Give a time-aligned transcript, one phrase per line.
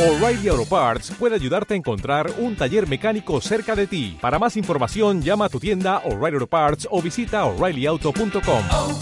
[0.00, 4.16] O'Reilly Auto Parts puede ayudarte a encontrar un taller mecánico cerca de ti.
[4.18, 8.64] Para más información, llama a tu tienda O'Reilly Auto Parts o visita oreillyauto.com.
[8.70, 8.98] oh,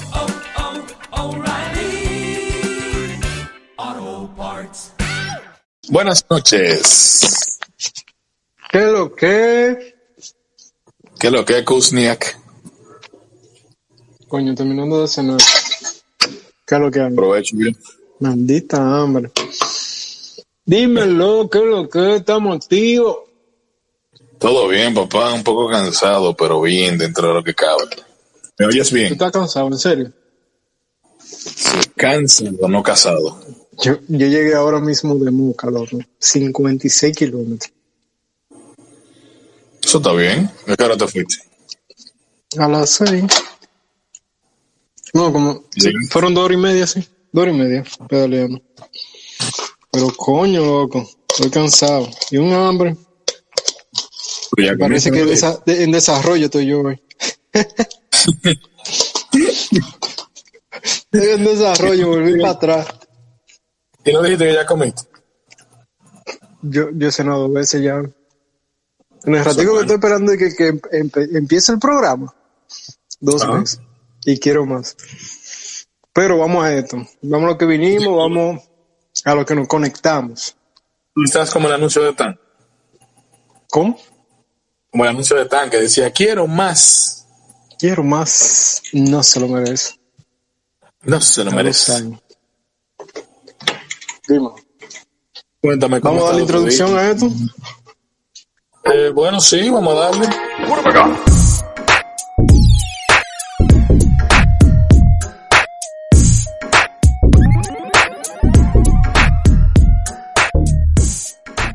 [3.76, 4.92] oh, Parts.
[5.88, 7.60] Buenas noches.
[8.68, 9.94] ¿Qué lo que?
[11.20, 12.40] ¿Qué lo que, Kuzniak?
[14.26, 15.38] Coño, terminando de cenar.
[16.66, 17.02] ¿Qué lo que?
[17.02, 17.76] Aprovecho bien.
[18.18, 19.30] Maldita hambre.
[20.68, 22.16] Dímelo, ¿qué lo que?
[22.16, 23.16] Estamos activos.
[24.38, 25.32] Todo bien, papá.
[25.32, 27.84] Un poco cansado, pero bien dentro de lo que cabe.
[28.58, 29.12] ¿Me oyes ¿Tú bien?
[29.14, 30.12] estás cansado, en serio?
[31.96, 33.40] Cansado, no casado.
[33.82, 36.00] Yo, yo llegué ahora mismo de Moca, loco.
[36.18, 37.72] 56 kilómetros.
[39.82, 40.50] Eso está bien.
[40.66, 41.36] ¿De qué hora te fuiste?
[42.58, 43.24] A las 6.
[45.14, 45.64] No, como.
[45.70, 45.90] Sí.
[46.10, 47.08] Fueron dos horas y media, sí.
[47.32, 48.60] Dos horas y media, pedaleando.
[49.98, 51.04] Pero coño, loco.
[51.28, 52.08] Estoy cansado.
[52.30, 52.96] Y un hambre.
[54.52, 55.22] Pues Parece que
[55.66, 57.02] en desarrollo estoy yo hoy.
[57.52, 58.60] Estoy
[61.12, 62.86] en desarrollo, volví para atrás.
[64.04, 65.02] ¿Y no dijiste que ya comiste?
[66.62, 67.96] Yo, yo he cenado dos veces ya.
[67.96, 70.80] En el ratico que estoy esperando que, que
[71.36, 72.32] empiece el programa.
[73.18, 73.58] Dos Ajá.
[73.58, 73.80] veces.
[74.24, 74.96] Y quiero más.
[76.12, 76.98] Pero vamos a esto.
[77.22, 78.67] Vamos a lo que vinimos, vamos
[79.24, 80.56] a lo que nos conectamos.
[81.14, 82.38] Tú estás como el anuncio de Tan.
[83.70, 83.98] ¿Cómo?
[84.90, 87.26] Como el anuncio de Tan que decía, quiero más.
[87.78, 88.82] Quiero más.
[88.92, 89.98] No se lo merece.
[91.02, 92.18] No se lo merece.
[94.26, 94.50] Dime.
[95.60, 97.28] Cuéntame cómo Vamos a dar la introducción a esto.
[98.84, 100.26] Eh, bueno, sí, vamos a darle.
[100.26, 101.37] Señores, Vamos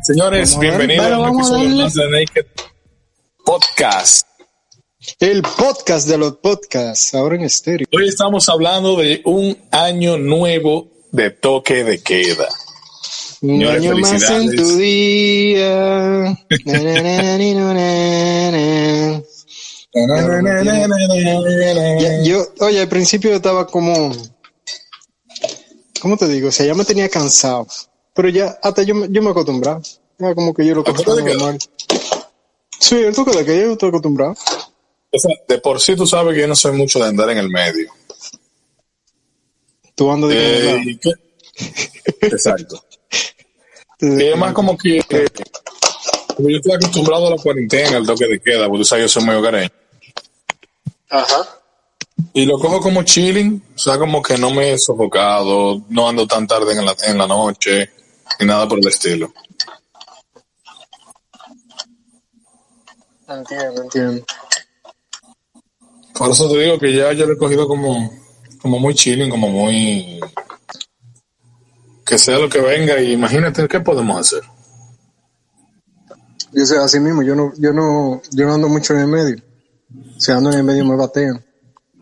[0.06, 2.46] a bienvenidos a un episodio más de Naked
[3.46, 4.28] Podcast.
[5.18, 7.88] El podcast de los podcasts, ahora en estéreo.
[7.90, 12.50] Hoy estamos hablando de un año nuevo de toque de queda.
[13.42, 16.38] Un Señores, año más en tu día.
[22.26, 24.12] Yo, oye, al principio estaba como,
[26.02, 26.50] ¿cómo te digo?
[26.50, 27.68] O sea, ya me tenía cansado,
[28.14, 29.82] pero ya hasta yo, me- yo me acostumbraba.
[30.20, 31.34] Ya como que yo lo ¿A toque cogía de queda?
[31.40, 31.60] normal.
[32.80, 34.36] Sí, el toque de que yo estoy acostumbrado.
[35.12, 37.38] O sea, de por sí tú sabes que yo no soy mucho de andar en
[37.40, 37.92] el medio.
[39.96, 40.98] Tú andas de Eh.
[42.22, 42.84] Exacto.
[44.00, 45.28] Y es más como que eh,
[46.40, 49.24] yo estoy acostumbrado a la cuarentena, al toque de queda, porque tú sabes, yo soy
[49.24, 49.70] muy hogareño.
[51.10, 51.60] Ajá.
[52.34, 56.26] Y lo cojo como chilling, o sea, como que no me he sofocado, no ando
[56.28, 57.90] tan tarde en la, en la noche,
[58.40, 59.34] ni nada por el estilo.
[63.28, 64.26] Entiendo, entiendo.
[66.14, 68.12] Por eso te digo que ya yo lo he cogido como,
[68.62, 70.20] como muy chilling, como muy...
[72.06, 74.42] Que sea lo que venga y imagínate qué podemos hacer.
[76.52, 79.38] Yo sé, así mismo, yo no, yo no, yo no ando mucho en el medio.
[80.18, 81.44] Si ando en el medio me batean.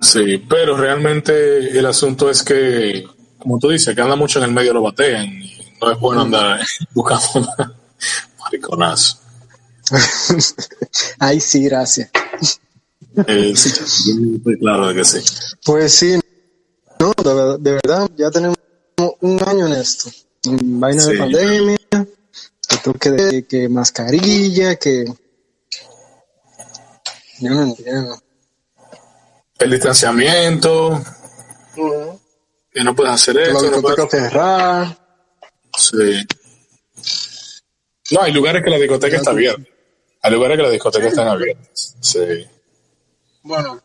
[0.02, 3.06] Sí, pero realmente el asunto es que,
[3.38, 6.22] como tú dices, que anda mucho en el medio lo batean y no es bueno
[6.22, 6.62] andar
[6.94, 7.48] buscando
[8.40, 9.18] mariconazo.
[11.20, 12.10] Ay, sí, gracias.
[13.28, 15.20] Eh, sí, claro que sí.
[15.66, 16.20] Pues sí,
[17.00, 18.58] no, de, ver- de verdad, ya tenemos
[19.20, 20.10] un año en esto.
[20.44, 21.12] En vaina Sí.
[21.14, 25.06] de pandemia, que toque de que mascarilla, que
[27.40, 28.22] yo no entiendo.
[29.60, 31.04] El distanciamiento,
[32.74, 34.10] que no puedes hacer esto, no puedes...
[34.10, 34.98] cerrada,
[35.92, 36.26] Sí.
[38.12, 39.64] No, hay lugares que la discoteca está abierta.
[40.24, 41.96] Hay lugares que la discoteca están abiertas.
[42.00, 42.20] Sí.
[43.44, 43.82] bueno,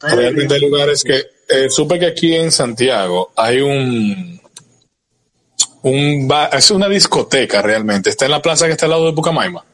[0.00, 4.40] Realmente hay lugares que eh, supe que aquí en Santiago hay un
[5.82, 9.12] un ba- es una discoteca realmente está en la plaza que está al lado de
[9.12, 9.64] Pucamaima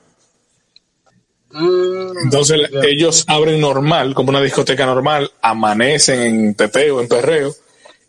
[2.23, 7.55] entonces ellos abren normal como una discoteca normal amanecen en teteo en perreo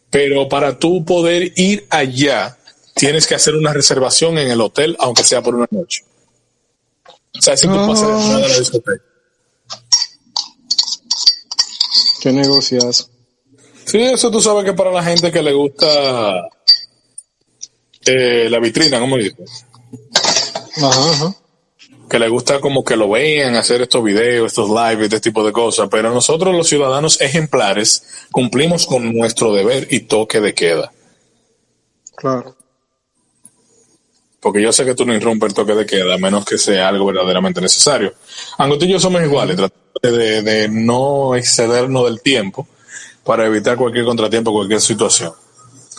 [0.10, 2.57] pero para tú poder ir allá
[2.98, 6.04] tienes que hacer una reservación en el hotel aunque sea por una noche
[7.38, 9.04] o sea si tú pasas de entrada a la discoteca
[12.22, 13.10] qué negocias.
[13.86, 16.50] Sí, eso tú sabes que para la gente que le gusta
[18.06, 19.66] eh, la vitrina, ¿cómo dices?
[20.78, 21.36] Ajá, ajá.
[22.10, 25.52] Que le gusta como que lo vean, hacer estos videos, estos live, este tipo de
[25.54, 25.88] cosas.
[25.90, 30.92] Pero nosotros los ciudadanos ejemplares cumplimos con nuestro deber y toque de queda.
[32.16, 32.57] Claro.
[34.48, 36.88] Porque yo sé que tú no irrumpes el toque de queda, a menos que sea
[36.88, 38.14] algo verdaderamente necesario.
[38.58, 42.66] Aunque tú y yo somos iguales, tratando de, de no excedernos del tiempo
[43.26, 45.34] para evitar cualquier contratiempo, cualquier situación.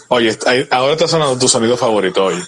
[0.09, 0.35] Oye,
[0.71, 2.43] ahora está sonando tu sonido favorito, oye.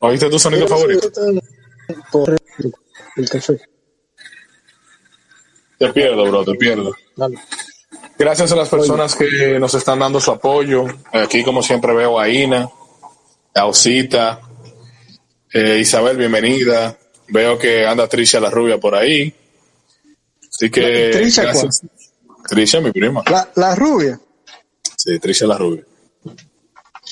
[0.00, 1.12] ¿Oíste tu sonido favorito?
[2.10, 2.36] Por
[3.16, 3.60] el café.
[5.78, 6.92] Te pierdo, bro, te pierdo.
[7.14, 7.38] Dale.
[8.20, 10.84] Gracias a las personas que nos están dando su apoyo.
[11.10, 12.68] Aquí, como siempre, veo a Ina,
[13.54, 14.42] a Osita,
[15.50, 16.98] eh, Isabel, bienvenida.
[17.28, 19.32] Veo que anda Tricia la rubia por ahí.
[20.52, 21.12] Así que.
[21.14, 21.80] ¿Tricia gracias.
[22.46, 23.22] Tricia, mi prima.
[23.30, 24.20] La, la rubia.
[24.98, 25.82] Sí, Tricia la rubia.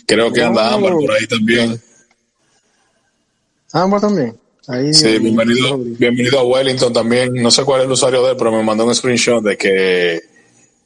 [0.06, 0.76] Creo que anda No.
[0.76, 1.82] Ámbar por ahí también.
[3.72, 4.38] Ambos también.
[4.66, 7.32] Ahí, Sí, ahí, bienvenido, bienvenido a Wellington también.
[7.32, 10.27] No sé cuál es el usuario de él, pero me mandó un screenshot de que,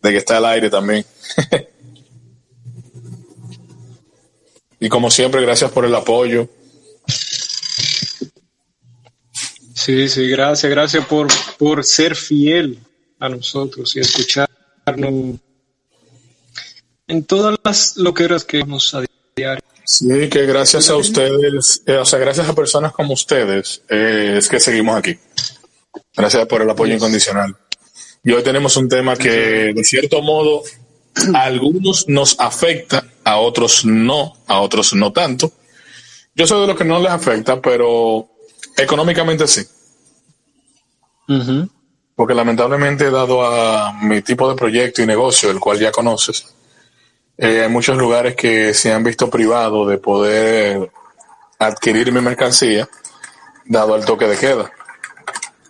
[0.03, 1.05] de que está al aire también.
[4.81, 6.49] y como siempre, gracias por el apoyo.
[9.75, 11.29] Sí, sí, gracias, gracias por,
[11.59, 12.79] por ser fiel
[13.19, 15.41] a nosotros y escucharnos
[17.09, 19.05] en todas las loqueras que nos a
[19.37, 19.63] diario.
[19.85, 24.49] Sí, que gracias a ustedes, eh, o sea, gracias a personas como ustedes, eh, es
[24.49, 25.19] que seguimos aquí.
[26.17, 27.57] Gracias por el apoyo incondicional.
[28.25, 30.63] Y hoy tenemos un tema que, de cierto modo,
[31.35, 35.53] a algunos nos afecta, a otros no, a otros no tanto.
[36.35, 38.29] Yo soy de los que no les afecta, pero
[38.77, 39.63] económicamente sí.
[42.15, 46.55] Porque lamentablemente, dado a mi tipo de proyecto y negocio, el cual ya conoces,
[47.39, 50.91] eh, hay muchos lugares que se han visto privados de poder
[51.59, 52.89] adquirir mi mercancía,
[53.65, 54.71] dado el toque de queda.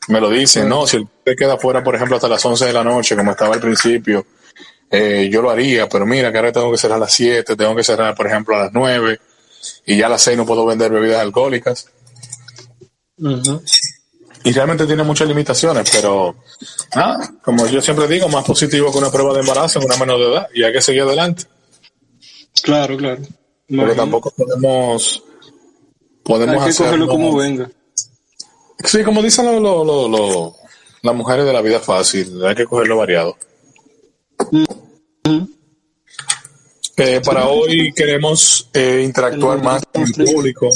[0.08, 2.82] Me lo dicen, no, si de queda fuera, por ejemplo, hasta las 11 de la
[2.84, 4.26] noche, como estaba al principio,
[4.90, 7.74] eh, yo lo haría, pero mira, que ahora tengo que cerrar a las 7, tengo
[7.76, 9.20] que cerrar, por ejemplo, a las 9,
[9.86, 11.86] y ya a las 6 no puedo vender bebidas alcohólicas.
[13.18, 13.62] Ujú.
[14.44, 16.34] y realmente tiene muchas limitaciones, pero
[16.96, 20.18] nada, como yo siempre digo, más positivo que una prueba de embarazo en una menor
[20.18, 21.44] de edad y hay que seguir adelante,
[22.64, 23.18] Claro, claro.
[23.22, 23.34] porque
[23.68, 23.94] Imagino.
[23.94, 25.22] tampoco podemos
[26.24, 27.70] podemos Hay que hacerlo- cogerlo como venga.
[28.84, 30.56] Sí, como dicen lo- lo- lo- lo-
[31.02, 33.36] las mujeres de la vida fácil, hay que cogerlo variado.
[36.96, 40.68] Eh, para hoy queremos eh, interactuar más con el público.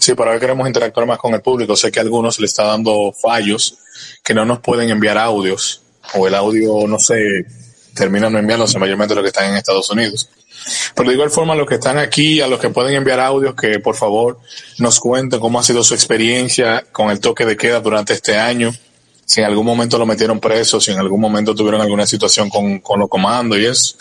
[0.00, 1.74] Sí, para hoy queremos interactuar más con el público.
[1.76, 3.78] Sé que a algunos le está dando fallos,
[4.22, 5.80] que no nos pueden enviar audios,
[6.14, 7.46] o el audio, no sé,
[7.94, 10.28] terminan no enviándose, mayormente los que están en Estados Unidos.
[10.94, 13.78] Pero de igual forma, los que están aquí, a los que pueden enviar audios, que
[13.80, 14.38] por favor
[14.78, 18.72] nos cuenten cómo ha sido su experiencia con el toque de queda durante este año.
[19.26, 22.80] Si en algún momento lo metieron preso, si en algún momento tuvieron alguna situación con,
[22.80, 23.96] con los comandos y eso.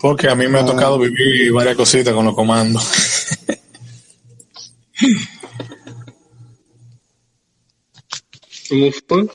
[0.00, 2.84] Porque a mí me ha tocado vivir varias cositas con los comandos.
[8.68, 9.28] ¿Cómo fue?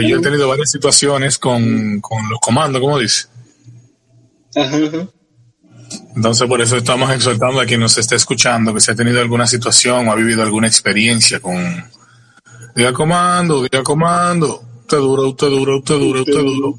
[0.00, 3.26] Que yo he tenido varias situaciones con, con los comandos, como dice.
[4.54, 5.08] Ajá, ajá.
[6.16, 9.46] Entonces, por eso estamos exhortando a quien nos esté escuchando que si ha tenido alguna
[9.46, 11.56] situación o ha vivido alguna experiencia con.
[12.74, 14.62] Diga comando, diga comando.
[14.80, 16.74] Usted duro, usted duro, usted duro, usted duro.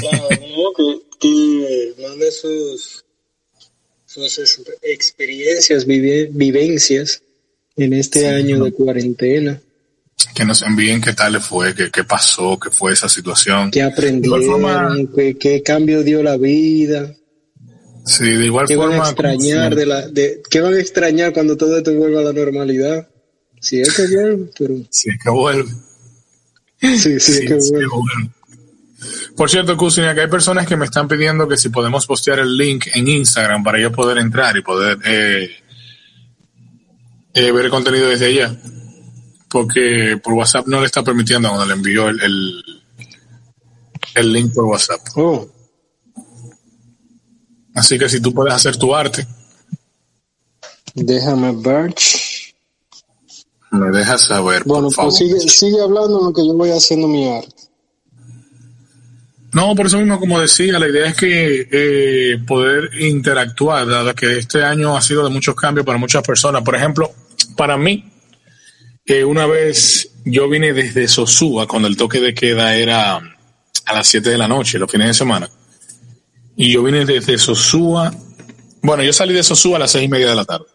[0.00, 3.04] Claro, no, que, que mande sus,
[4.04, 7.22] sus experiencias, vive- vivencias
[7.76, 9.60] en este año de cuarentena.
[10.34, 13.70] Que nos envíen qué tal le fue, qué, qué pasó, qué fue esa situación.
[13.70, 13.80] ¿Qué
[14.22, 15.14] igual forma- aprendieron?
[15.14, 17.14] ¿Qué, qué cambio dio la vida?
[18.04, 19.04] Sí, de igual ¿Qué van forma.
[19.04, 22.32] a extrañar de la, de, qué van a extrañar cuando todo esto vuelva a la
[22.32, 23.08] normalidad?
[23.60, 25.70] Si es que vuelve, pero Sí, que vuelve.
[26.80, 27.86] sí, sí, Sí, es que sí, vuelve.
[27.88, 28.32] bueno.
[29.36, 32.56] Por cierto, Cousin, acá hay personas que me están pidiendo que si podemos postear el
[32.56, 35.50] link en Instagram para yo poder entrar y poder eh,
[37.34, 38.56] eh, ver el contenido desde allá.
[39.56, 42.62] Porque por WhatsApp no le está permitiendo cuando le envío el, el,
[44.16, 45.00] el link por WhatsApp.
[45.14, 45.48] Oh,
[47.74, 49.26] Así que si tú puedes hacer tu arte,
[50.94, 51.94] Déjame ver.
[53.70, 55.10] me dejas saber, Bueno, por favor.
[55.10, 57.54] pues sigue, sigue hablando lo que yo voy haciendo mi arte.
[59.52, 64.36] No, por eso mismo, como decía, la idea es que eh, poder interactuar, dado que
[64.36, 66.62] este año ha sido de muchos cambios para muchas personas.
[66.62, 67.10] Por ejemplo,
[67.56, 68.04] para mí,
[69.06, 74.08] que una vez yo vine desde Sosúa, cuando el toque de queda era a las
[74.08, 75.48] 7 de la noche, los fines de semana.
[76.56, 78.12] Y yo vine desde Sosúa,
[78.82, 80.66] bueno, yo salí de Sosúa a las seis y media de la tarde.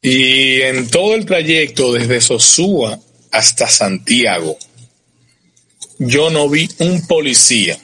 [0.00, 2.98] Y en todo el trayecto desde Sosúa
[3.30, 4.56] hasta Santiago,
[5.98, 7.78] yo no vi un policía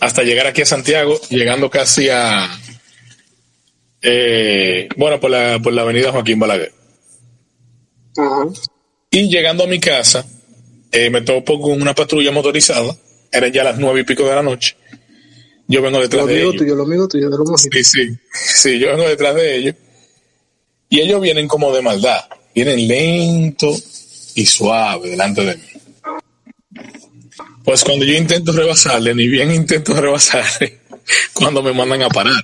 [0.00, 2.50] hasta llegar aquí a Santiago, llegando casi a,
[4.02, 6.72] eh, bueno, por la, por la avenida Joaquín Balaguer.
[8.16, 8.46] Ajá.
[9.10, 10.24] Y llegando a mi casa,
[10.92, 12.94] eh, me topo con una patrulla motorizada,
[13.32, 14.76] eran ya las nueve y pico de la noche.
[15.66, 16.56] Yo vengo detrás Lo de ellos.
[16.56, 17.70] tuyo, lo amigo tuyo, mojitos.
[17.70, 19.74] Sí, sí, sí, yo vengo detrás de ellos.
[20.88, 23.72] Y ellos vienen como de maldad, vienen lento
[24.34, 25.62] y suave delante de mí.
[27.64, 30.80] Pues cuando yo intento rebasarle, ni bien intento rebasarle,
[31.32, 32.42] cuando me mandan a parar.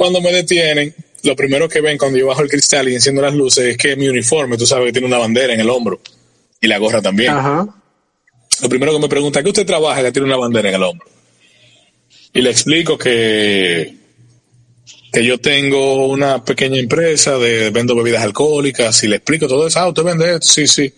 [0.00, 3.34] Cuando me detienen, lo primero que ven cuando yo bajo el cristal y enciendo las
[3.34, 6.00] luces es que mi uniforme, tú sabes que tiene una bandera en el hombro
[6.58, 7.32] y la gorra también.
[7.32, 7.68] Ajá.
[8.62, 11.06] Lo primero que me pregunta, ¿qué usted trabaja que tiene una bandera en el hombro?
[12.32, 13.94] Y le explico que,
[15.12, 19.80] que yo tengo una pequeña empresa de vendo bebidas alcohólicas y le explico todo eso.
[19.80, 20.90] Ah, usted vende esto, sí, sí.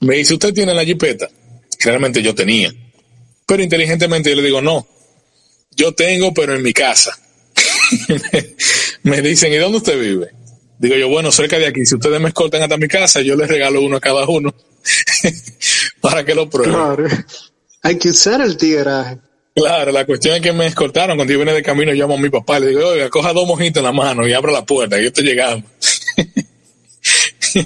[0.00, 1.30] Me dice, ¿usted tiene la jipeta?
[1.78, 2.74] Realmente yo tenía.
[3.46, 4.88] Pero inteligentemente yo le digo, no.
[5.76, 7.16] Yo tengo, pero en mi casa.
[9.02, 10.30] me dicen, ¿y dónde usted vive?
[10.78, 11.86] Digo yo, bueno, cerca de aquí.
[11.86, 14.54] Si ustedes me escoltan hasta mi casa, yo les regalo uno a cada uno
[16.00, 16.74] para que lo prueben.
[16.74, 17.06] Claro.
[17.82, 19.18] Hay que usar el tigueraje.
[19.54, 21.16] Claro, la cuestión es que me escoltaron.
[21.16, 22.58] Cuando yo vine de camino, llamo a mi papá.
[22.58, 24.98] Le digo, oiga, coja dos mojitos en la mano y abra la puerta.
[24.98, 25.66] Y yo estoy llegando.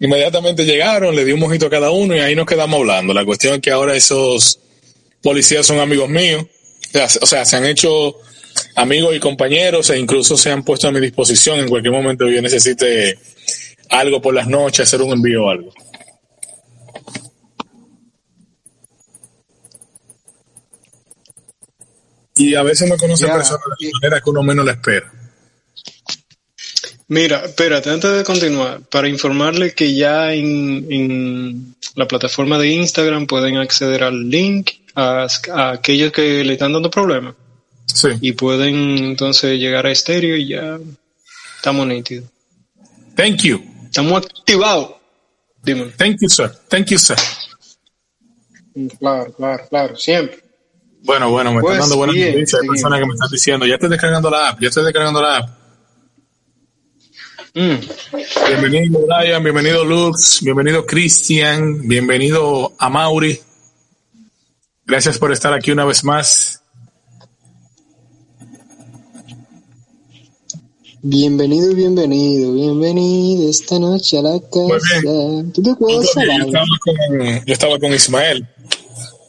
[0.00, 3.12] Inmediatamente llegaron, le di un mojito a cada uno y ahí nos quedamos hablando.
[3.12, 4.60] La cuestión es que ahora esos
[5.22, 6.44] policías son amigos míos.
[7.20, 8.16] O sea, se han hecho
[8.76, 12.34] amigos y compañeros e incluso se han puesto a mi disposición en cualquier momento que
[12.34, 13.18] yo necesite
[13.90, 15.72] algo por las noches, hacer un envío o algo.
[22.34, 25.12] Y a veces me conocen Ya, personas de la manera que uno menos la espera.
[27.08, 33.26] Mira, espérate, antes de continuar, para informarle que ya en, en la plataforma de Instagram
[33.26, 37.34] pueden acceder al link a, a aquellos que le están dando problemas
[37.92, 38.08] Sí.
[38.20, 40.78] y pueden entonces llegar a estéreo y ya
[41.56, 42.28] estamos nítidos.
[43.14, 43.62] Thank you.
[43.84, 44.94] Estamos activados.
[45.62, 45.92] Dime.
[45.96, 46.50] Thank you, sir.
[46.68, 47.16] Thank you, sir.
[48.98, 50.42] Claro, claro, claro, siempre.
[51.04, 52.62] Bueno, bueno, me Pues están dando buenas bien, noticias.
[52.62, 55.36] Hay personas que me están diciendo, ya estoy descargando la app, ya estoy descargando la
[55.36, 55.50] app.
[57.54, 57.74] Mm.
[58.48, 63.38] Bienvenido Brian, bienvenido Lux, bienvenido Cristian, bienvenido a Mauri.
[64.86, 66.61] Gracias por estar aquí una vez más.
[71.04, 75.00] Bienvenido, bienvenido, bienvenido esta noche a la casa.
[75.02, 75.52] bien.
[75.52, 78.46] ¿Tú te acuerdas Otro día de yo, estaba con, yo estaba con Ismael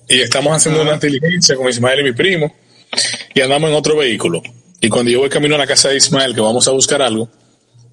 [0.08, 2.54] y estamos haciendo una diligencia con Ismael y mi primo
[3.34, 4.44] y andamos en otro vehículo.
[4.82, 7.28] Y cuando yo voy camino a la casa de Ismael, que vamos a buscar algo,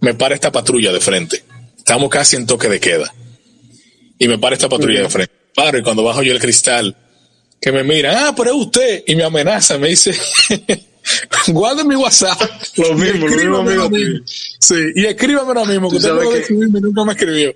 [0.00, 1.42] me para esta patrulla de frente.
[1.78, 3.10] Estamos casi en toque de queda.
[4.18, 5.32] Y me para esta patrulla de frente.
[5.54, 6.94] Paro y cuando bajo yo el cristal,
[7.58, 9.04] que me mira, ah, pero es usted.
[9.06, 10.12] Y me amenaza, me dice,
[11.48, 12.40] guarde mi WhatsApp.
[12.76, 14.18] Lo mismo, lo mismo amigo mismo.
[14.26, 17.12] Sí, y escríbame ahora mismo, que Tú usted sabes acaba de que- escribirme nunca me
[17.12, 17.54] escribió.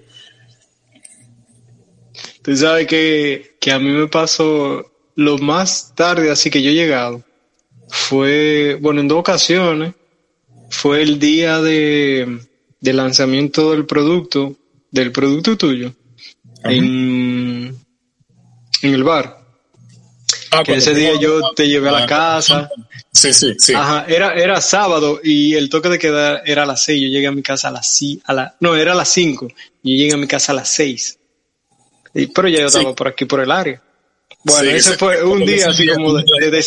[2.42, 6.74] Tú sabes que, que a mí me pasó lo más tarde, así que yo he
[6.74, 7.22] llegado.
[7.88, 9.94] Fue, bueno, en dos ocasiones.
[10.70, 12.40] Fue el día de,
[12.80, 14.56] de lanzamiento del producto,
[14.90, 15.94] del producto tuyo,
[16.64, 17.76] en,
[18.82, 19.43] en el bar.
[20.60, 22.70] Ah, Que ese día yo te llevé a la casa.
[23.12, 23.74] Sí, sí, sí.
[23.74, 27.00] Ajá, era, era sábado y el toque de queda era a las seis.
[27.02, 29.46] Yo llegué a mi casa a las a la, no, era a las cinco.
[29.48, 31.18] Yo llegué a mi casa a las seis.
[32.14, 32.78] Y- pero ya yo Sí.
[32.78, 33.80] estaba por aquí por el área.
[34.44, 36.62] Bueno, Sí, ese fue un día así como de, de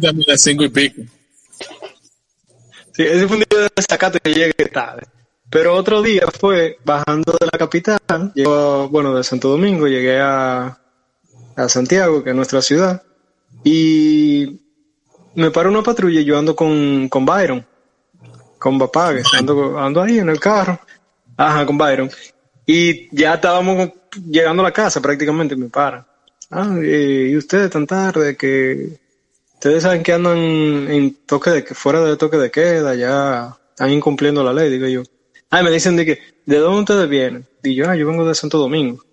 [0.00, 1.02] también a las cinco y pico.
[2.94, 5.02] Sí, ese fue un día de desacato que llegué tarde.
[5.50, 7.98] Pero otro día fue bajando de la capital,
[8.34, 10.78] llego, bueno, de Santo Domingo, llegué a,
[11.56, 13.02] a Santiago, que es nuestra ciudad,
[13.64, 14.60] y
[15.34, 17.64] me paró una patrulla y yo ando con, con Byron,
[18.58, 20.80] con Bapague, ando, ando ahí en el carro,
[21.36, 22.10] ajá, con Byron,
[22.66, 23.90] y ya estábamos
[24.28, 26.06] llegando a la casa prácticamente, me para.
[26.50, 28.98] Ah, eh, y ustedes tan tarde que
[29.54, 34.42] ustedes saben que andan en toque de fuera de toque de queda, ya están incumpliendo
[34.42, 35.02] la ley, digo yo.
[35.50, 37.46] Ah, y me dicen de que, ¿de dónde ustedes vienen?
[37.62, 39.04] Digo yo, ah, yo vengo de Santo Domingo.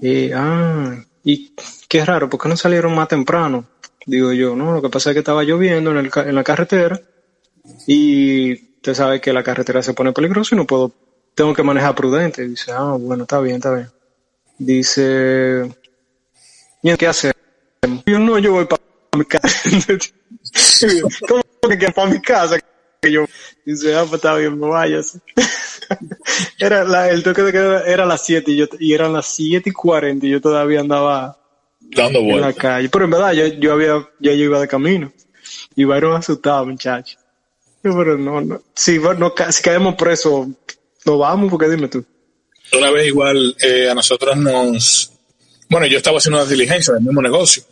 [0.00, 1.52] Y, ah, y
[1.88, 3.64] qué raro, ¿por qué no salieron más temprano?
[4.06, 7.00] Digo yo, no, lo que pasa es que estaba lloviendo en, el, en la carretera
[7.84, 10.92] y usted sabe que la carretera se pone peligrosa y no puedo,
[11.34, 12.46] tengo que manejar prudente.
[12.46, 13.90] Dice, ah, bueno, está bien, está bien.
[14.56, 15.68] Dice,
[16.84, 17.34] ¿y qué hacer?
[18.06, 18.80] Yo no, yo voy para
[19.16, 19.48] mi casa.
[21.28, 21.42] ¿Cómo
[21.76, 22.56] que para mi casa?
[23.02, 23.24] Que yo,
[23.64, 25.18] dice, ah, pues está bien, me vayas.
[26.58, 29.26] era la, el toque de queda era a las 7 y, yo, y eran las
[29.26, 31.38] 7 y 40 y yo todavía andaba
[31.80, 32.56] Dando en la vueltas.
[32.56, 32.88] calle.
[32.88, 35.12] Pero en verdad, yo, yo había, ya yo iba de camino.
[35.76, 37.18] Y Byron asustado, muchacho.
[37.82, 38.62] Yo, Pero no, no.
[38.74, 40.48] Si, no, si caemos presos,
[41.04, 42.04] nos vamos, porque dime tú.
[42.76, 45.12] Una vez igual eh, a nosotros nos...
[45.68, 47.62] Bueno, yo estaba haciendo una diligencia del mismo negocio.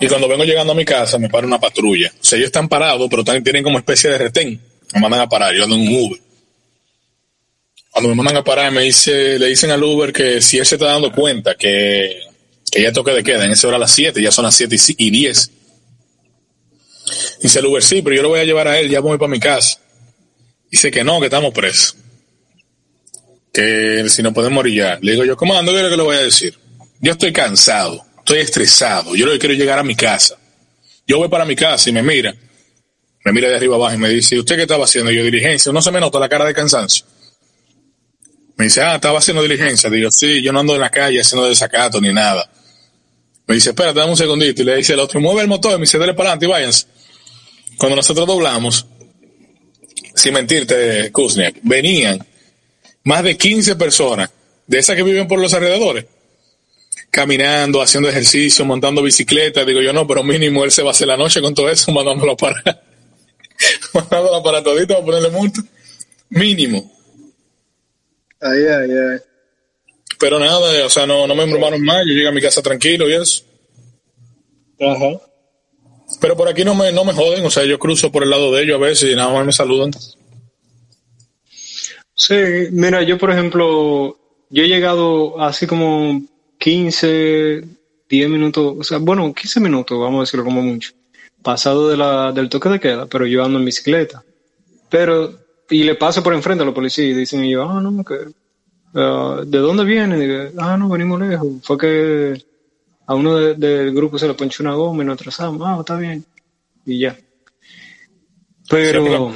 [0.00, 2.08] Y cuando vengo llegando a mi casa me para una patrulla.
[2.08, 4.60] O sea, ellos están parados, pero también tienen como especie de retén.
[4.94, 6.20] Me mandan a parar, yo ando en un Uber.
[7.94, 10.74] Cuando me mandan a parar, me dice, le dicen al Uber que si él se
[10.74, 12.20] está dando cuenta que,
[12.70, 14.74] que ya toque de queda, en esa hora a las 7, ya son las 7
[14.74, 15.50] y ci- y 10.
[17.40, 19.30] Dice el Uber, sí, pero yo lo voy a llevar a él, ya voy para
[19.30, 19.78] mi casa.
[20.70, 21.96] Dice que no, que estamos presos
[23.52, 24.98] que si no podemos orillar.
[25.00, 26.58] Le digo yo, comando, ¿qué es lo que le voy a decir?
[27.00, 30.36] Yo estoy cansado, estoy estresado, yo lo quiero llegar a mi casa.
[31.06, 32.34] Yo voy para mi casa y me mira,
[33.24, 35.12] me mira de arriba abajo y me dice, ¿y usted qué estaba haciendo?
[35.12, 37.06] Yo, diligencia, no se me nota la cara de cansancio.
[38.56, 39.90] Me dice, ah, estaba haciendo diligencia.
[39.90, 42.48] Digo, sí, yo no ando en la calle haciendo desacato ni nada.
[43.46, 44.62] Me dice, espérate, dame un segundito.
[44.62, 45.72] Y le dice el otro, mueve el motor.
[45.72, 46.86] Me dice, dale para adelante y váyanse.
[47.76, 48.86] Cuando nosotros doblamos,
[50.14, 52.24] sin mentirte, Kuzniak, venían
[53.02, 54.30] más de 15 personas,
[54.66, 56.06] de esas que viven por los alrededores,
[57.10, 59.64] caminando, haciendo ejercicio, montando bicicleta.
[59.64, 61.92] Digo yo, no, pero mínimo él se va a hacer la noche con todo eso,
[61.92, 62.62] mandándolo para,
[63.92, 65.60] mandándolo para todito, para ponerle multa.
[66.30, 66.93] Mínimo.
[68.40, 69.18] Ay, ay, ay.
[70.18, 73.08] Pero nada, o sea, no, no me embrumaron más, yo llegué a mi casa tranquilo
[73.08, 73.44] y eso.
[74.80, 75.20] Ajá.
[76.20, 78.52] Pero por aquí no me, no me joden, o sea, yo cruzo por el lado
[78.52, 79.90] de ellos a veces y nada más me saludan.
[82.16, 82.34] Sí,
[82.70, 84.16] mira, yo por ejemplo,
[84.50, 86.22] yo he llegado así como
[86.58, 87.64] 15,
[88.08, 90.92] 10 minutos, o sea, bueno, 15 minutos, vamos a decirlo como mucho,
[91.42, 94.22] pasado de la, del toque de queda, pero yo ando en bicicleta.
[94.88, 98.16] Pero, y le paso por enfrente a los policías y dicen ah, no, que,
[98.94, 99.84] ah, ¿de dónde?
[99.84, 101.48] Y digo, ah, no, venimos lejos.
[101.62, 102.44] Fue que
[103.06, 105.96] a uno de- del grupo se le ponchó una goma y nos atrasamos, ah, está
[105.96, 106.24] bien.
[106.86, 107.16] Y ya.
[108.68, 109.32] Pero...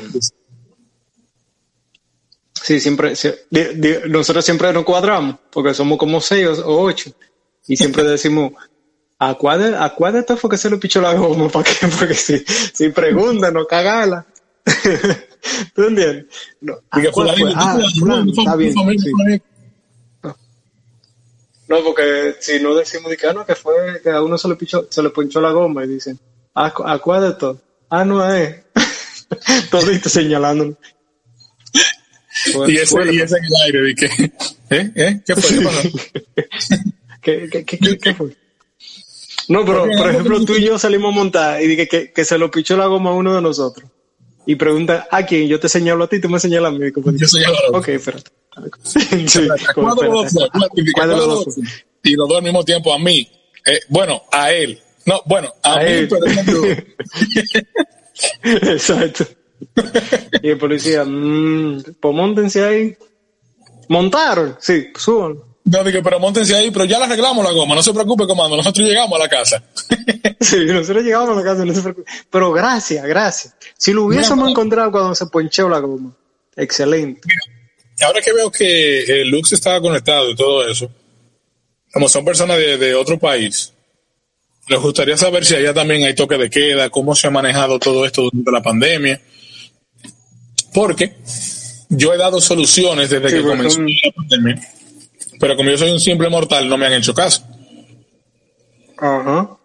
[2.63, 3.31] Sí, siempre, sí,
[4.09, 7.11] nosotros siempre nos cuadramos, porque somos como seis o, ocho,
[7.67, 8.53] y siempre decimos,
[9.19, 11.49] ¿a cuál, de- ¿a cuál de estos fue que se le pichó la goma?
[11.53, 11.87] ¿Para qué?
[11.99, 12.39] Porque si,
[12.75, 14.27] si preguntan, no cagala.
[15.75, 16.27] ¿Tú entiendes?
[16.61, 17.01] No, Ah,
[17.95, 19.11] fulano, tú, está bien, sí.
[19.11, 19.47] fulanito.
[21.69, 24.49] No, porque si no decimos de que, ah, no, que fue que a uno se
[24.49, 26.19] le pichó, se le ponchó la goma y dicen,
[26.55, 27.59] ¿a, a cuál de estos?
[27.91, 28.63] Ah, no es.
[29.71, 30.77] Todito señalándonos.
[32.67, 34.07] Y ese, Bueno, y ese en el aire, que,
[34.71, 34.93] ¿eh?
[34.95, 35.21] ¿eh?
[35.27, 35.59] ¿Qué fue?
[35.59, 35.89] ¿Qué pasó?
[37.21, 38.35] ¿Qué, qué, qué, qué- qué fue?
[39.49, 42.25] No, pero por ejemplo, que- tú y yo salimos a montar y dije que, que
[42.25, 43.91] se lo pichó la goma a uno de nosotros.
[44.49, 45.47] Y pregunta, ¿a quién?
[45.47, 46.91] Yo te señalo a ti, tú me señalas a mí.
[46.91, 48.31] Como Yo señalo a los Ok, espérate.
[48.83, 48.99] Sí,
[49.75, 50.45] ¿Cuál de los dos fue?
[50.47, 50.59] espérate.
[50.59, 51.59] ¿Cuál ¿Cuál de los dos dos?
[52.03, 53.31] Y los dos al mismo tiempo a mí.
[53.67, 54.81] Eh, bueno, a él.
[55.05, 56.09] No, bueno, a, A mí, él.
[56.09, 56.23] pero.
[58.73, 59.27] Exacto.
[60.43, 62.97] Y el policía, mmm, pues montense ahí.
[63.91, 65.41] Montaron, sí, suban.
[65.71, 68.57] No, dije, pero montense ahí, pero ya le arreglamos la goma, no se preocupe, comando,
[68.57, 69.63] nosotros llegamos a la casa.
[70.41, 72.09] Sí, nosotros llegamos a la casa, no se preocupe.
[72.31, 73.55] Pero gracias, gracias.
[73.77, 76.13] Si lo hubiésemos Mira, encontrado cuando se ponchó la goma,
[76.57, 77.29] excelente.
[78.01, 80.89] Ahora que veo que el Lux estaba conectado y todo eso,
[81.93, 83.73] como son personas de, de otro país,
[84.69, 88.07] les gustaría saber si allá también hay toque de queda, cómo se ha manejado todo
[88.07, 89.21] esto durante la pandemia.
[90.73, 91.17] Porque
[91.89, 94.73] yo he dado soluciones desde Sí, que comenzó la pandemia,
[95.39, 97.43] pero como yo soy un simple mortal, no me han hecho caso.
[98.99, 99.57] Ajá.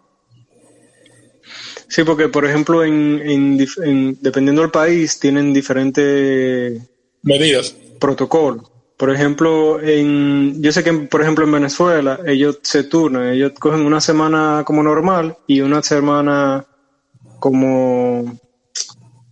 [1.88, 6.82] Sí, porque por ejemplo, en, en dependiendo del país, tienen diferentes
[7.22, 7.76] Medidas.
[8.00, 8.70] protocolos.
[8.98, 13.82] Por ejemplo, en, yo sé que, por ejemplo, en Venezuela, ellos se turnan, ellos cogen
[13.86, 16.66] una semana como normal y una semana
[17.40, 18.40] como, o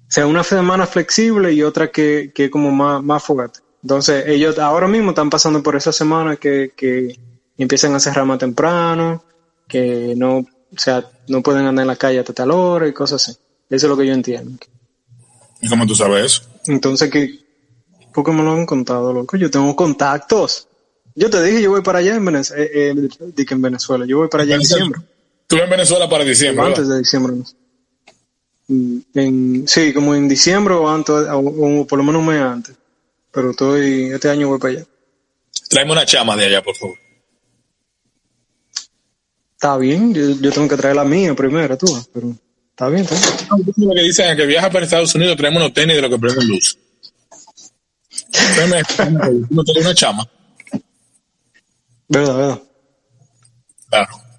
[0.09, 3.61] sea, una semana flexible y otra que, que como más, más fogata.
[3.83, 7.17] Entonces, ellos ahora mismo están pasando por esa semana que, que
[7.57, 9.23] empiezan a cerrar más temprano,
[9.67, 13.27] que no, o sea, no pueden andar en la calle hasta tal hora y cosas
[13.27, 13.37] así.
[13.69, 14.51] Eso es lo que yo entiendo.
[15.61, 16.41] ¿Y cómo tú sabes eso?
[16.67, 17.39] Entonces, ¿qué?
[18.13, 19.37] ¿Por qué me lo han contado, loco?
[19.37, 20.67] Yo tengo contactos.
[21.15, 22.63] Yo te dije, yo voy para allá en Venezuela.
[22.63, 24.05] Eh, eh, en Venezuela.
[24.05, 25.01] Yo voy para allá en diciembre.
[25.47, 26.65] Tú en Venezuela para diciembre.
[26.65, 26.95] Antes ¿verdad?
[26.95, 27.33] de diciembre.
[28.67, 32.41] Mm, En, sí, como en diciembre o antes, o, o por lo menos un mes
[32.41, 32.75] antes.
[33.31, 34.85] Pero estoy, este año voy para allá.
[35.69, 36.97] Tráeme una chama de allá, por favor.
[39.53, 41.85] Está bien, yo, yo tengo que traer la mía primero, tú.
[42.13, 42.35] Pero
[42.71, 43.15] está bien, está
[43.55, 43.73] bien.
[43.77, 46.17] Lo que dicen es que viaja para Estados Unidos, traemos unos tenis de lo que
[46.17, 46.77] prenden luz.
[49.49, 50.27] no tengo una chama.
[52.07, 52.61] Verdad, verdad.
[53.89, 54.31] Claro.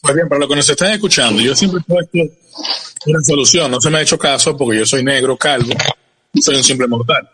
[0.00, 2.18] Pues bien, para los que nos están escuchando, yo siempre he puesto
[3.06, 3.70] una solución.
[3.70, 5.72] No se me ha hecho caso porque yo soy negro, calvo,
[6.40, 7.28] soy un simple mortal.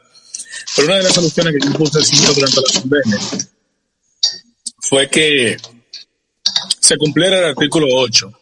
[0.75, 1.99] Pero una de las soluciones que yo puse
[2.35, 3.19] durante la pandemia
[4.81, 5.57] fue que
[6.81, 8.33] se cumpliera el artículo 8.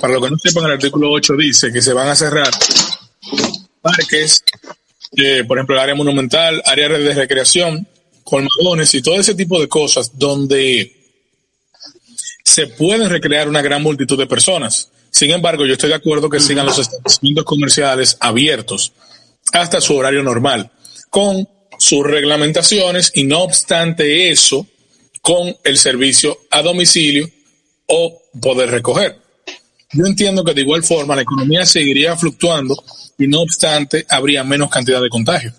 [0.00, 2.50] Para los que no sepan, el artículo 8 dice que se van a cerrar
[3.80, 4.42] parques,
[5.16, 7.86] eh, por ejemplo, el área monumental, áreas de recreación,
[8.22, 11.04] colmadones y todo ese tipo de cosas donde
[12.42, 14.90] se pueden recrear una gran multitud de personas.
[15.10, 18.92] Sin embargo, yo estoy de acuerdo que sigan los establecimientos comerciales abiertos
[19.54, 20.70] hasta su horario normal,
[21.10, 24.66] con sus reglamentaciones y no obstante eso,
[25.22, 27.28] con el servicio a domicilio
[27.86, 29.16] o poder recoger.
[29.92, 32.76] Yo entiendo que de igual forma la economía seguiría fluctuando
[33.16, 35.54] y no obstante habría menos cantidad de contagios.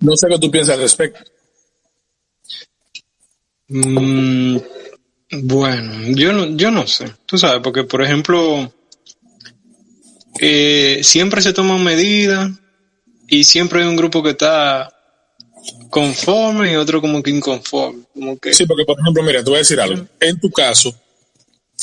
[0.00, 1.20] No sé qué tú piensas al respecto.
[3.68, 4.58] Mm,
[5.42, 7.12] bueno, yo no, yo no sé.
[7.26, 8.72] Tú sabes, porque por ejemplo,
[10.40, 12.50] eh, siempre se toman medidas
[13.28, 14.92] y siempre hay un grupo que está
[15.90, 18.04] conforme y otro como que inconforme.
[18.12, 18.52] Como que...
[18.52, 20.06] Sí, porque por ejemplo, mira, te voy a decir algo.
[20.20, 20.94] En tu caso,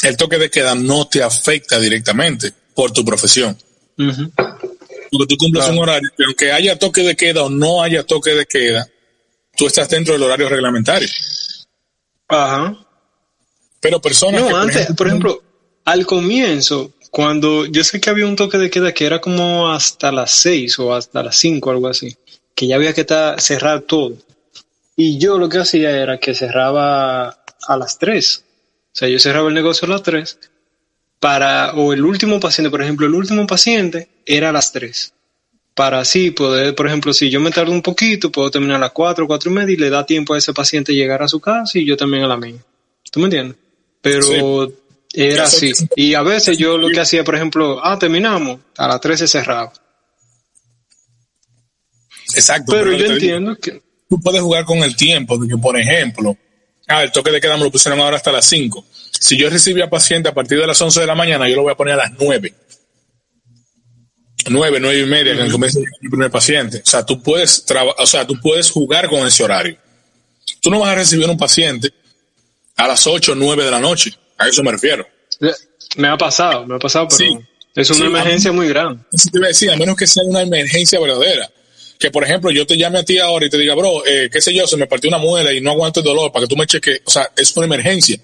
[0.04, 3.58] el toque de queda no te afecta directamente por tu profesión.
[3.96, 8.32] Porque tú cumples un horario que aunque haya toque de queda o no haya toque
[8.32, 8.88] de queda,
[9.56, 11.10] tú estás dentro del horario reglamentario.
[12.28, 12.78] Ajá.
[13.82, 14.42] Pero personas.
[14.42, 15.44] No, que, por antes, ejemplo, por ejemplo,
[15.86, 20.12] al comienzo, cuando yo sé que había un toque de queda que era como hasta
[20.12, 22.16] las 6 o hasta las 5, algo así,
[22.56, 24.16] que ya había que estar, cerrar todo.
[24.96, 28.44] Y yo lo que hacía era que cerraba a las 3.
[28.94, 30.40] O sea, yo cerraba el negocio a las 3
[31.20, 35.14] para, o el último paciente, por ejemplo, el último paciente era a las 3.
[35.74, 38.92] Para así poder, por ejemplo, si yo me tardo un poquito, puedo terminar a las
[38.92, 41.80] 4, 4 y media y le da tiempo a ese paciente llegar a su casa
[41.80, 42.64] y yo también a la mía.
[43.12, 43.58] ¿Tú me entiendes?
[44.02, 44.72] Pero
[45.14, 45.72] era así.
[45.96, 49.72] Y a veces yo lo que hacía, por ejemplo, ah, terminamos, a las 13 cerraba.
[52.34, 52.72] Exacto.
[52.72, 53.82] Pero yo digo, entiendo que...
[54.10, 56.38] Tú puedes jugar con el tiempo, de que, por ejemplo,
[56.88, 58.86] ah, el toque de queda me lo pusieron ahora hasta las 5.
[59.20, 61.74] Si yo recibía paciente a partir de las 11 de la mañana, yo lo voy
[61.74, 62.54] a poner a las 9.
[64.50, 66.82] 9, 9 y media, que comienza el primer paciente.
[66.86, 67.64] O sea, tú puedes
[67.98, 69.78] o sea, tú puedes jugar con ese horario.
[70.62, 71.94] Tú no vas a recibir un paciente
[72.84, 74.12] a las 8 o 9 de la noche.
[74.38, 75.08] A eso me refiero.
[75.98, 77.38] Me ha pasado, me ha pasado, pero Sí.
[77.76, 79.04] es una Sí, a mí- emergencia muy grande.
[79.12, 81.50] Eso te iba a decir, a menos que sea una emergencia verdadera.
[82.00, 84.42] Que, por ejemplo, yo te llame a ti ahora y te diga, bro, eh, qué
[84.42, 86.58] sé yo, se me partió una muela y no aguanto el dolor para que tú
[86.58, 87.02] me cheques.
[87.06, 88.18] O sea, es una emergencia.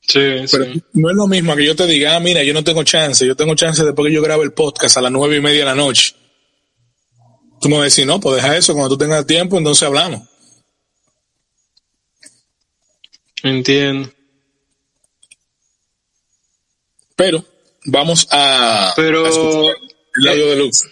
[0.00, 0.18] Sí,
[0.50, 0.82] Pero sí.
[0.94, 3.36] no es lo mismo que yo te diga, ah, mira, yo no tengo chance, yo
[3.36, 5.74] tengo chance después que yo grabe el podcast a las nueve y media de la
[5.74, 6.14] noche.
[7.60, 10.22] Tú me vas a decir, no, pues deja eso, cuando tú tengas tiempo, entonces hablamos.
[13.42, 14.10] Entiendo.
[17.16, 17.44] Pero
[17.84, 19.76] vamos a, Pero- a escuchar
[20.16, 20.88] el audio de Lux.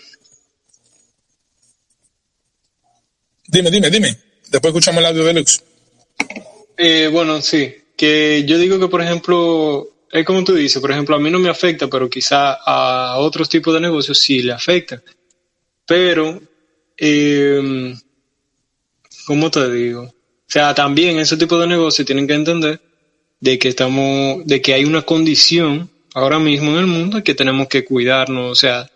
[3.46, 4.18] Dime, dime, dime.
[4.50, 5.62] Después escuchamos el audio de Lux.
[6.76, 11.16] Eh, bueno, sí, que yo digo que, por ejemplo, es como tú dices, por ejemplo,
[11.16, 15.02] a mí no me afecta, pero quizá a otros tipos de negocios sí le afecta.
[15.86, 16.40] Pero,
[16.96, 17.94] eh,
[19.26, 20.12] ¿cómo te digo?
[20.48, 22.80] O sea, también ese tipo de negocios tienen que entender
[23.38, 27.68] de que estamos, de que hay una condición ahora mismo en el mundo que tenemos
[27.68, 28.90] que cuidarnos, o sea,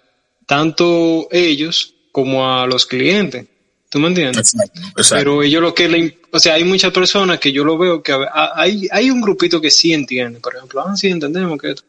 [0.47, 3.47] tanto ellos como a los clientes.
[3.91, 4.55] ¿Tú me entiendes?
[4.55, 5.17] Exacto, exacto.
[5.17, 8.17] Pero ellos lo que le, o sea, hay muchas personas que yo lo veo que
[8.33, 11.85] hay, hay un grupito que sí entiende, por ejemplo, ah, sí entendemos que esto.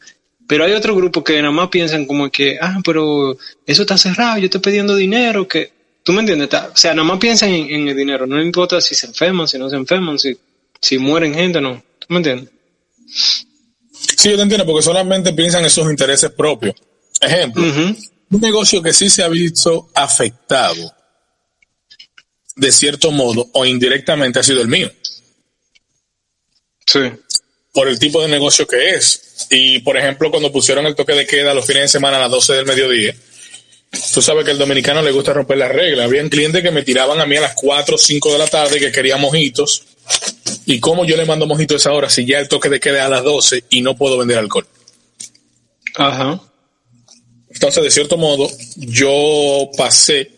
[0.46, 4.40] Pero hay otro grupo que nada más piensan como que, ah, pero eso está cerrado,
[4.40, 5.72] yo estoy pidiendo dinero, que,
[6.04, 6.50] ¿tú me entiendes?
[6.54, 9.58] O sea, nada más piensan en, en el dinero, no importa si se enferman, si
[9.58, 10.38] no se enferman, si,
[10.82, 11.82] si mueren gente, no.
[12.00, 12.50] ¿Tú me entiendes?
[14.18, 16.76] Sí, yo te entiendo, porque solamente piensan en sus intereses propios.
[17.22, 20.94] Ejemplo, un negocio que sí se ha visto afectado
[22.56, 24.92] de cierto modo o indirectamente ha sido el mío,
[26.86, 27.00] Sí.
[27.72, 29.48] por el tipo de negocio que es.
[29.50, 32.32] Y, por ejemplo, cuando pusieron el toque de queda los fines de semana a las
[32.32, 33.16] 12 del mediodía,
[34.14, 36.06] tú sabes que al dominicano le gusta romper las reglas.
[36.06, 38.80] Habían clientes que me tiraban a mí a las 4 o 5 de la tarde
[38.80, 39.84] que querían mojitos.
[40.66, 43.06] ¿Y cómo yo le mando mojitos a esa hora si ya el toque de queda
[43.06, 44.68] a las 12 y no puedo vender alcohol?
[45.96, 46.42] Ajá.
[47.50, 50.32] Entonces, de cierto modo, yo pasé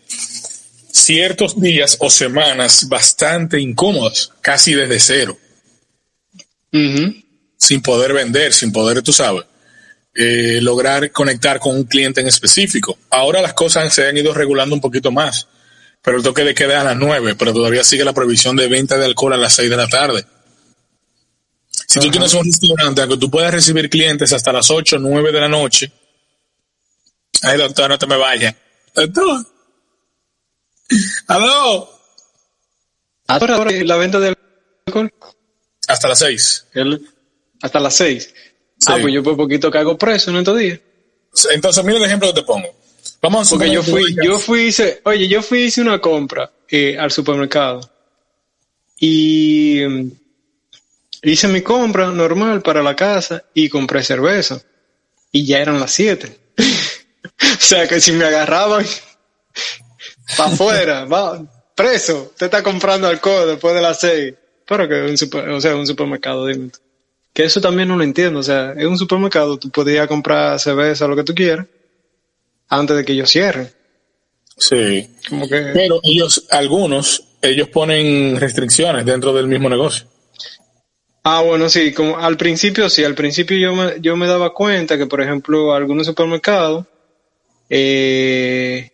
[0.92, 5.38] ciertos días o semanas bastante incómodas, casi desde cero.
[7.56, 9.44] Sin poder vender, sin poder, tú sabes,
[10.16, 12.98] eh, lograr conectar con un cliente en específico.
[13.10, 15.46] Ahora las cosas se han ido regulando un poquito más,
[16.02, 18.96] pero el toque de queda a las 9, pero todavía sigue la prohibición de venta
[18.96, 20.24] de alcohol a las 6 de la tarde.
[21.88, 25.32] Si tú tienes un restaurante, aunque tú puedas recibir clientes hasta las 8 o 9
[25.32, 25.92] de la noche,
[27.42, 28.54] ay doctor, no te me vayas.
[28.94, 29.46] Doctor.
[31.26, 31.90] ¿Aló?
[33.28, 34.36] Ahora la venta de
[34.86, 35.12] alcohol.
[35.88, 36.66] Hasta las 6.
[36.74, 37.06] El-
[37.60, 38.34] hasta las 6.
[38.86, 40.80] Ah, pues yo por poquito caigo preso en estos días.
[41.52, 42.68] Entonces, mira el ejemplo que te pongo.
[43.20, 46.96] Vamos a Porque yo fui, yo fui, hice, oye, yo fui, hice una compra eh,
[46.98, 47.80] al supermercado
[48.98, 50.10] y mm,
[51.22, 54.60] hice mi compra normal para la casa y compré cerveza
[55.32, 56.38] y ya eran las 7.
[56.58, 58.86] o sea que si me agarraban
[60.36, 61.42] para afuera, va,
[61.74, 64.34] preso, te está comprando alcohol después de las 6.
[64.66, 66.70] Pero que es un super- o sea, un supermercado, dime.
[66.70, 66.78] tú.
[67.36, 71.06] Que eso también no lo entiendo, o sea, es un supermercado, tú podías comprar cerveza,
[71.06, 71.66] lo que tú quieras,
[72.66, 73.70] antes de que ellos cierren.
[74.56, 75.06] Sí.
[75.28, 75.72] Como que...
[75.74, 80.06] Pero ellos, algunos, ellos ponen restricciones dentro del mismo negocio.
[81.24, 84.96] Ah, bueno, sí, como al principio sí, al principio yo me, yo me daba cuenta
[84.96, 86.86] que, por ejemplo, algunos supermercados,
[87.68, 88.92] eh,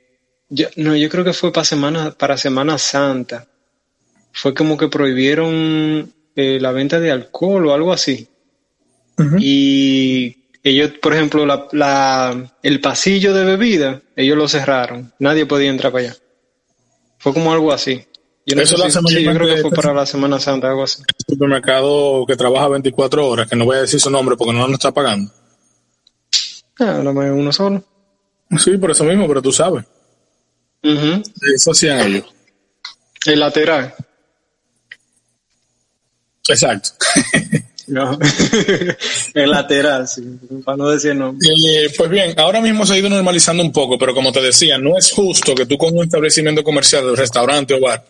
[0.49, 3.47] yo- no, yo creo que fue para Semana, para Semana Santa,
[4.33, 8.27] fue como que prohibieron eh, la venta de alcohol o algo así.
[9.39, 15.71] Y ellos, por ejemplo, la, la, el pasillo de bebida, ellos lo cerraron, nadie podía
[15.71, 16.17] entrar para allá.
[17.19, 18.05] Fue como algo así.
[18.47, 20.41] Yo, no Eso sé lo si- hace sí, yo creo que fue para la Semana
[20.41, 21.03] Santa, algo así.
[21.29, 24.73] supermercado que trabaja 24 horas, que no voy a decir su nombre porque no nos
[24.73, 25.31] está pagando.
[26.81, 27.85] Ah, nada más uno solo.
[28.59, 29.85] Sí, por eso mismo, pero tú sabes.
[30.83, 32.25] Eso hacían ellos.
[33.27, 33.95] El lateral.
[36.49, 36.91] Exacto.
[37.93, 38.19] No.
[39.35, 40.23] el lateral, sí.
[40.65, 41.37] Para no decir no.
[41.43, 44.79] Eh, pues bien, ahora mismo se ha ido normalizando un poco, pero como te decía,
[44.79, 48.03] no es justo que tú con un establecimiento comercial, un restaurante o bar,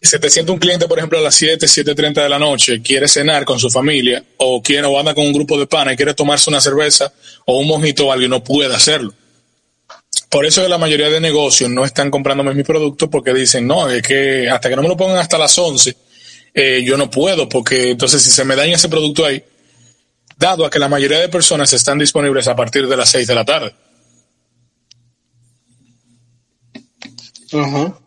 [0.00, 3.08] se te siente un cliente, por ejemplo, a las 7, 7.30 de la noche, quiere
[3.08, 6.14] cenar con su familia, o quiere o anda con un grupo de pana y quiere
[6.14, 7.12] tomarse una cerveza
[7.46, 9.12] o un mojito o algo y no puede hacerlo.
[10.30, 13.88] Por eso que la mayoría de negocios no están comprándome mi producto porque dicen, no,
[13.88, 15.96] es que hasta que no me lo pongan hasta las 11,
[16.60, 19.44] eh, yo no puedo, porque entonces si se me daña ese producto ahí,
[20.36, 23.34] dado a que la mayoría de personas están disponibles a partir de las 6 de
[23.36, 23.74] la tarde.
[27.52, 27.98] Ajá.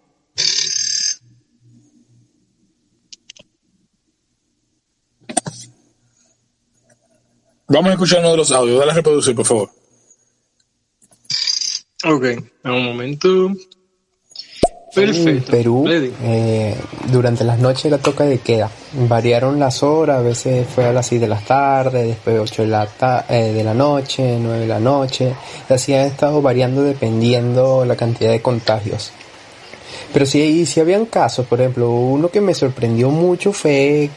[7.69, 9.69] Vamos a escuchar uno de los audios, dale a reproducir, por favor.
[12.03, 12.25] Ok,
[12.65, 13.55] un momento.
[14.93, 15.29] Perfecto.
[15.29, 15.85] En Perú,
[16.23, 16.75] eh,
[17.11, 18.69] durante las noches era toque de queda.
[19.07, 22.67] Variaron las horas, a veces fue a las 6 de la tarde, después 8 de
[22.67, 25.33] la, ta- eh, de la noche, 9 de la noche.
[25.69, 29.11] Así han estado variando dependiendo la cantidad de contagios.
[30.13, 34.09] Pero sí, sí habían casos, por ejemplo, uno que me sorprendió mucho fue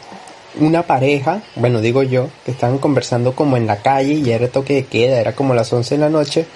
[0.61, 4.75] una pareja, bueno, digo yo, que estaban conversando como en la calle y era toque
[4.75, 6.47] de queda, era como las 11 de la noche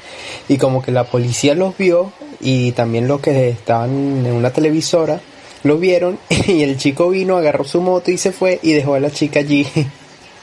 [0.48, 3.90] y como que la policía los vio y también los que estaban
[4.26, 5.20] en una televisora
[5.64, 9.00] lo vieron y el chico vino, agarró su moto y se fue y dejó a
[9.00, 9.66] la chica allí.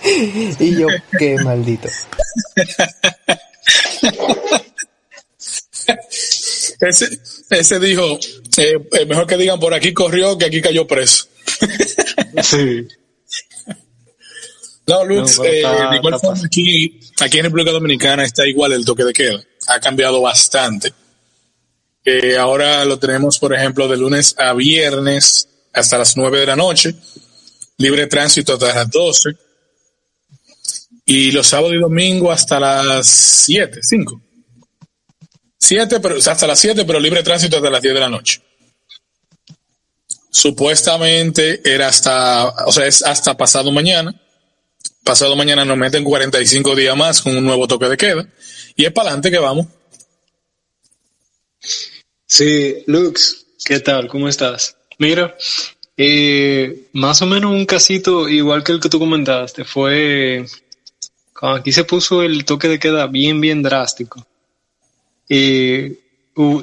[0.60, 1.90] y yo, qué maldito.
[6.80, 8.20] Ese, ese dijo,
[8.58, 11.26] eh, eh, mejor que digan por aquí corrió que aquí cayó preso.
[12.44, 12.88] Sí.
[14.88, 15.26] No, pero eh,
[15.62, 19.44] está- de igual forma aquí, aquí en República Dominicana está igual el toque de queda.
[19.68, 20.92] Ha cambiado bastante.
[22.40, 26.96] Ahora lo tenemos, por ejemplo, de lunes a viernes hasta las 9 de la noche,
[27.78, 29.30] libre tránsito hasta las 12,
[31.06, 34.22] y los sábados y domingos hasta las 7, 5.
[35.58, 38.42] 7, pero, hasta las 7, pero libre tránsito hasta las 10 de la noche.
[40.30, 44.14] Supuestamente era hasta, o sea, es hasta pasado mañana.
[45.04, 48.28] Pasado mañana nos meten 45 días más con un nuevo toque de queda.
[48.76, 49.68] Y es para adelante que vamos.
[52.28, 54.08] Sí, Lux, ¿qué tal?
[54.08, 54.78] ¿Cómo estás?
[54.98, 55.36] Mira,
[55.98, 60.46] eh, más o menos un casito igual que el que tú comentaste fue
[61.40, 64.26] cuando aquí se puso el toque de queda bien, bien drástico.
[65.30, 66.00] Eh,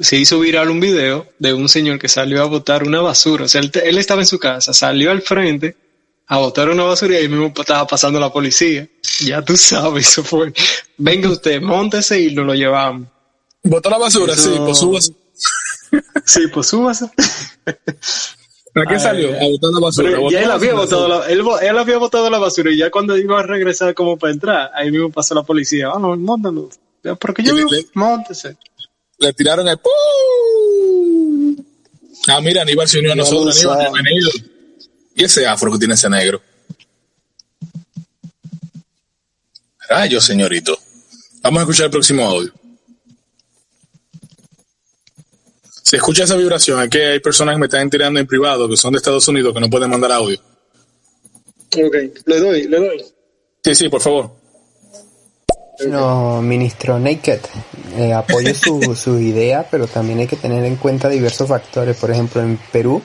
[0.01, 3.45] se hizo viral un video de un señor que salió a botar una basura.
[3.45, 5.75] O sea, él, estaba en su casa, salió al frente
[6.27, 8.87] a botar una basura y ahí mismo estaba pasando la policía.
[9.21, 10.53] Ya tú sabes, eso fue.
[10.97, 13.07] Venga usted, móntese y nos lo llevamos.
[13.63, 15.11] Botó la basura, Eso- sí, pues subas.
[16.25, 17.05] Sí, pues súbase.
[18.75, 19.29] ¿A qué salió?
[19.29, 20.09] A botar la basura.
[20.09, 22.89] Pero ya él la había, botado la, él, él había botado la basura y ya
[22.89, 25.89] cuando iba a regresar como para entrar, ahí mismo pasó la policía.
[25.93, 26.69] Ah, no, móntalo.
[27.19, 28.57] Porque yo vivo, le- móntese.
[29.19, 29.93] Le tiraron el ¡pum!
[32.27, 34.29] Ah, mira, Aníbal se unió a nosotros, Aníbal, bienvenido.
[35.15, 36.41] ¿Y ese afro que tiene ese negro?
[39.89, 40.77] Rayos, señorito.
[41.43, 42.51] Vamos a escuchar el próximo audio.
[45.93, 48.75] Si escucha esa vibración, es que hay personas que me están tirando en privado que
[48.75, 50.39] son de Estados Unidos que no pueden mandar audio.
[51.71, 53.05] Ok, le doy, le doy.
[53.63, 54.31] Sí, sí, por favor.
[55.87, 57.41] No, ministro Naked,
[57.95, 61.95] eh, apoyo su, su idea, pero también hay que tener en cuenta diversos factores.
[61.95, 62.99] Por ejemplo, en Perú,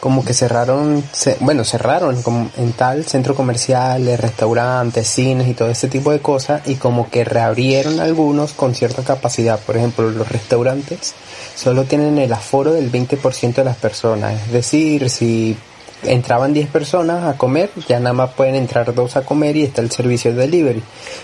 [0.00, 5.68] como que cerraron, ce- bueno, cerraron como en tal centro comercial, restaurantes, cines y todo
[5.68, 9.60] ese tipo de cosas, y como que reabrieron algunos con cierta capacidad.
[9.60, 11.14] Por ejemplo, los restaurantes
[11.54, 14.34] solo tienen el aforo del 20% de las personas.
[14.46, 15.56] Es decir, si
[16.04, 19.82] entraban 10 personas a comer, ya nada más pueden entrar dos a comer y está
[19.82, 20.82] el servicio de delivery.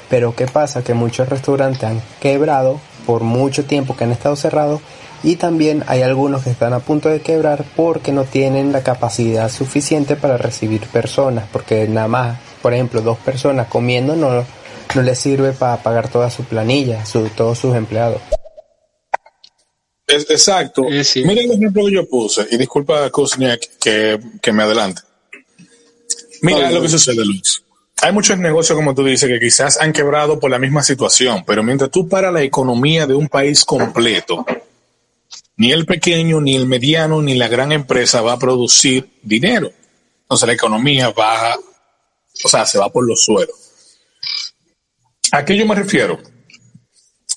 [0.09, 0.83] Pero ¿qué pasa?
[0.83, 4.81] Que muchos restaurantes han quebrado por mucho tiempo que han estado cerrados
[5.23, 9.51] y también hay algunos que están a punto de quebrar porque no tienen la capacidad
[9.51, 14.45] suficiente para recibir personas, porque nada más, por ejemplo, dos personas comiendo no,
[14.95, 18.21] no les sirve para pagar toda su planilla, su, todos sus empleados.
[20.09, 20.85] Es- exacto.
[21.05, 21.23] Sí.
[21.25, 25.03] Mira el ejemplo que yo puse, y disculpa, Kuzniak, que, que me adelante.
[26.43, 27.63] Mira Ay, lo que sucede, Luz.
[28.01, 31.63] Hay muchos negocios, como tú dices, que quizás han quebrado por la misma situación, pero
[31.63, 34.47] mientras tú para la economía de un país completo,
[35.57, 39.73] ni el pequeño, ni el mediano, ni la gran empresa va a producir dinero.
[40.23, 41.57] Entonces la economía baja,
[42.45, 43.57] o sea, se va por los suelos.
[45.33, 46.21] ¿A qué yo me refiero?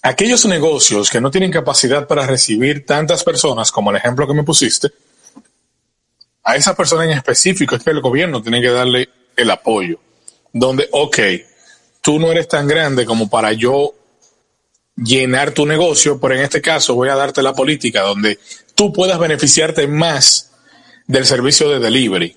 [0.01, 4.43] Aquellos negocios que no tienen capacidad para recibir tantas personas como el ejemplo que me
[4.43, 4.89] pusiste,
[6.43, 9.99] a esa persona en específico es que el gobierno tiene que darle el apoyo.
[10.51, 11.19] Donde, ok,
[12.01, 13.93] tú no eres tan grande como para yo
[14.95, 18.39] llenar tu negocio, pero en este caso voy a darte la política donde
[18.75, 20.51] tú puedas beneficiarte más
[21.07, 22.35] del servicio de delivery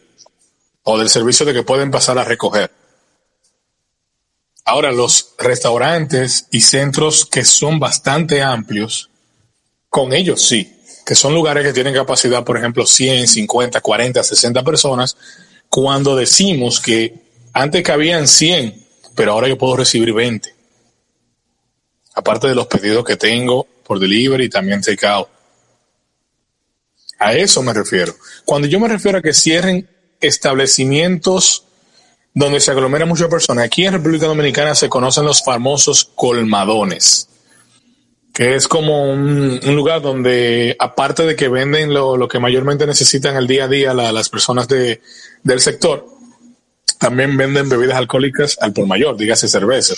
[0.83, 2.71] o del servicio de que pueden pasar a recoger.
[4.65, 9.11] Ahora, los restaurantes y centros que son bastante amplios,
[9.91, 10.75] con ellos sí,
[11.05, 15.17] que son lugares que tienen capacidad, por ejemplo, 100, 50, 40, 60 personas,
[15.69, 17.15] cuando decimos que
[17.53, 20.55] antes cabían 100, pero ahora yo puedo recibir 20.
[22.15, 25.29] Aparte de los pedidos que tengo por delivery y también takeout.
[27.19, 28.15] A eso me refiero.
[28.45, 29.89] Cuando yo me refiero a que cierren
[30.21, 31.65] establecimientos
[32.35, 33.65] donde se aglomeran muchas personas.
[33.65, 37.29] Aquí en República Dominicana se conocen los famosos colmadones,
[38.35, 43.37] que es como un, lugar donde, aparte de que venden lo, lo que mayormente necesitan
[43.37, 45.01] el día a día la- las personas de,
[45.45, 46.07] del sector,
[46.99, 49.95] también venden bebidas alcohólicas al por mayor, dígase cerveza,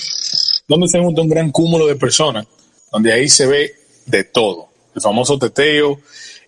[0.68, 2.46] donde se junta un gran cúmulo de personas,
[2.92, 4.68] donde ahí se ve de todo.
[4.94, 6.00] El famoso teteo,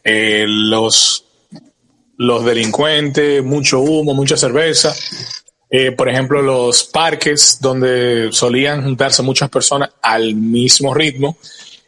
[0.05, 1.24] eh, los,
[2.18, 4.94] los delincuentes, mucho humo, mucha cerveza.
[5.70, 11.37] Eh, por ejemplo, los parques donde solían juntarse muchas personas al mismo ritmo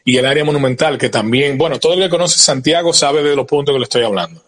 [0.05, 3.47] y el área monumental que también, bueno, todo el que conoce Santiago sabe de los
[3.47, 4.43] puntos que le estoy hablando.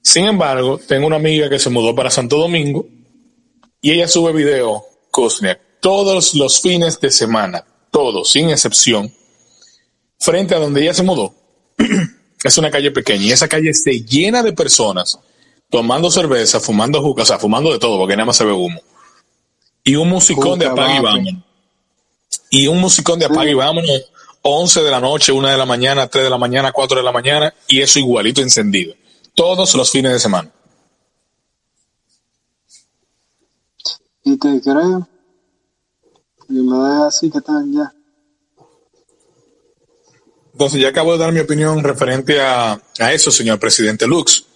[0.00, 2.86] Sin embargo, tengo una amiga que se mudó para Santo Domingo
[3.80, 9.12] y ella sube video, Kuzniak, todos los fines de semana, todos, sin excepción,
[10.18, 11.34] frente a donde ella se mudó.
[12.44, 15.18] es una calle pequeña y esa calle se llena de personas
[15.72, 18.78] tomando cerveza, fumando juca, o sea, fumando de todo, porque nada más se ve humo.
[19.82, 21.44] Y un musicón de apague y vámonos.
[22.50, 24.04] Y un musicón de apague y vámonos,
[24.42, 27.10] 11 de la noche, 1 de la mañana, 3 de la mañana, 4 de la
[27.10, 28.94] mañana, y eso igualito encendido.
[29.34, 30.52] Todos los fines de semana.
[34.24, 35.08] Y te creo.
[36.50, 37.94] Y me da así que tal ya.
[40.52, 44.51] Entonces, ya acabo de dar mi opinión referente a, a eso, señor presidente Lux.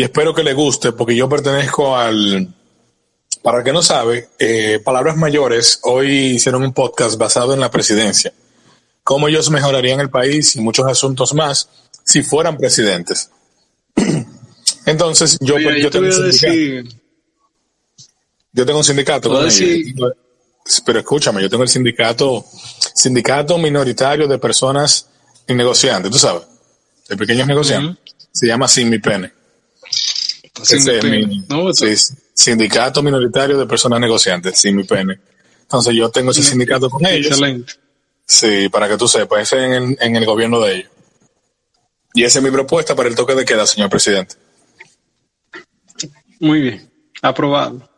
[0.00, 2.48] Y espero que le guste, porque yo pertenezco al.
[3.42, 7.70] Para el que no sabe, eh, Palabras Mayores hoy hicieron un podcast basado en la
[7.70, 8.32] presidencia.
[9.04, 11.68] Cómo ellos mejorarían el país y muchos asuntos más
[12.02, 13.30] si fueran presidentes.
[14.86, 16.88] Entonces, yo, Oye, yo te tengo un decir,
[18.54, 19.28] Yo tengo un sindicato.
[19.28, 19.94] Con decir-
[20.86, 22.42] Pero escúchame, yo tengo el sindicato,
[22.94, 25.10] sindicato minoritario de personas
[25.46, 26.44] y negociantes, tú sabes,
[27.06, 27.98] de pequeños negociantes.
[28.32, 29.39] Se llama Sin Mi Pene.
[31.48, 31.94] No, sí,
[32.34, 35.18] sindicato minoritario de personas negociantes, Sin Mi Pene.
[35.62, 37.28] Entonces yo tengo ese sindicato con ellos.
[37.28, 37.74] Excelente.
[38.26, 40.90] Sí, para que tú sepas, ese es en el, en el gobierno de ellos.
[42.14, 44.34] Y esa es mi propuesta para el toque de queda, señor presidente.
[46.40, 46.90] Muy bien,
[47.22, 47.88] aprobado.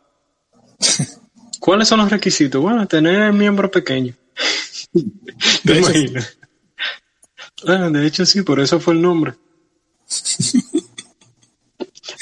[1.59, 2.61] ¿Cuáles son los requisitos?
[2.61, 4.13] Bueno, tener miembro pequeño.
[5.63, 6.27] ¿Te De hecho?
[7.65, 9.33] Ah, de hecho, sí, por eso fue el nombre.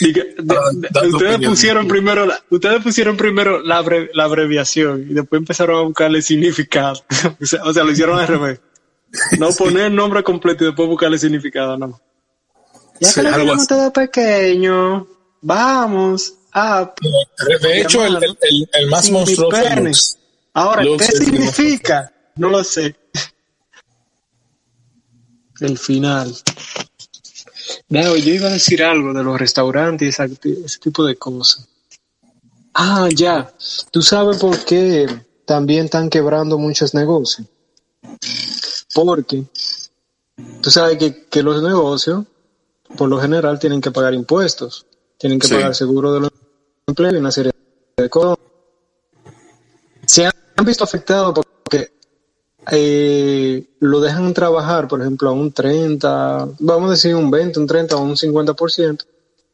[0.02, 1.52] Diga- de- Ah, de- ustedes opinión.
[1.52, 6.22] pusieron primero la, ustedes pusieron primero la, abre- la abreviación y después empezaron a buscarle
[6.22, 7.04] significado.
[7.41, 8.60] o, sea, o sea, lo hicieron al revés.
[9.39, 11.99] No poner el nombre completo y después buscarle significado, no.
[12.99, 13.68] Ya Sí, que lo así.
[13.68, 15.08] todo pequeño,
[15.41, 16.93] vamos a
[17.62, 19.58] De hecho, el, el- el- el más monstruoso.
[19.82, 20.18] Lux.
[20.54, 22.12] Ahora, Lux ¿qué significa?
[22.36, 22.95] No lo sé.
[25.60, 26.34] El final.
[27.90, 31.68] No, yo iba a decir algo de los restaurantes y ese tipo de cosas.
[32.74, 33.54] Ah, ya.
[33.92, 35.08] ¿Tú sabes por qué
[35.46, 37.48] también están quebrando muchos negocios?
[38.94, 39.44] Porque
[40.62, 42.26] tú sabes que, que los negocios,
[42.98, 44.86] por lo general, tienen que pagar impuestos.
[45.18, 45.54] Tienen que Sí.
[45.54, 46.32] pagar seguro de los
[46.88, 47.52] empleos y una serie
[47.98, 48.38] de cosas.
[50.06, 51.51] Se han visto afectados porque
[52.70, 57.68] eh, lo dejan trabajar, por ejemplo, a un 30, vamos a decir un 20, un
[57.68, 59.05] 30 o un 50%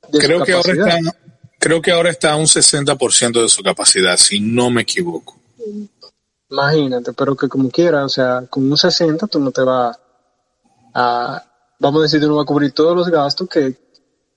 [0.09, 1.17] de Creo su que, ahora está,
[1.59, 5.37] creo que ahora está a un 60% de su capacidad, si no me equivoco.
[6.49, 9.97] Imagínate, pero que como quiera, o sea, con un 60 tú no te vas
[10.93, 11.43] a,
[11.79, 13.75] vamos a decir, tú no vas a cubrir todos los gastos que,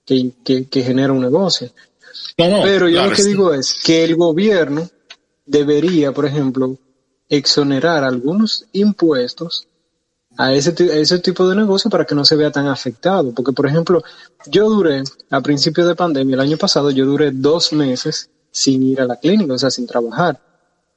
[0.05, 1.71] que, que, que genera un negocio.
[2.37, 3.29] No, no, Pero yo claro, lo que sí.
[3.29, 4.89] digo es que el gobierno
[5.45, 6.77] debería, por ejemplo,
[7.31, 9.67] exonerar algunos impuestos
[10.37, 13.33] a ese, ti- a ese tipo de negocio para que no se vea tan afectado.
[13.33, 14.03] Porque, por ejemplo,
[14.47, 18.99] yo duré, a principio de pandemia, el año pasado, yo duré dos meses sin ir
[19.01, 20.39] a la clínica, o sea, sin trabajar.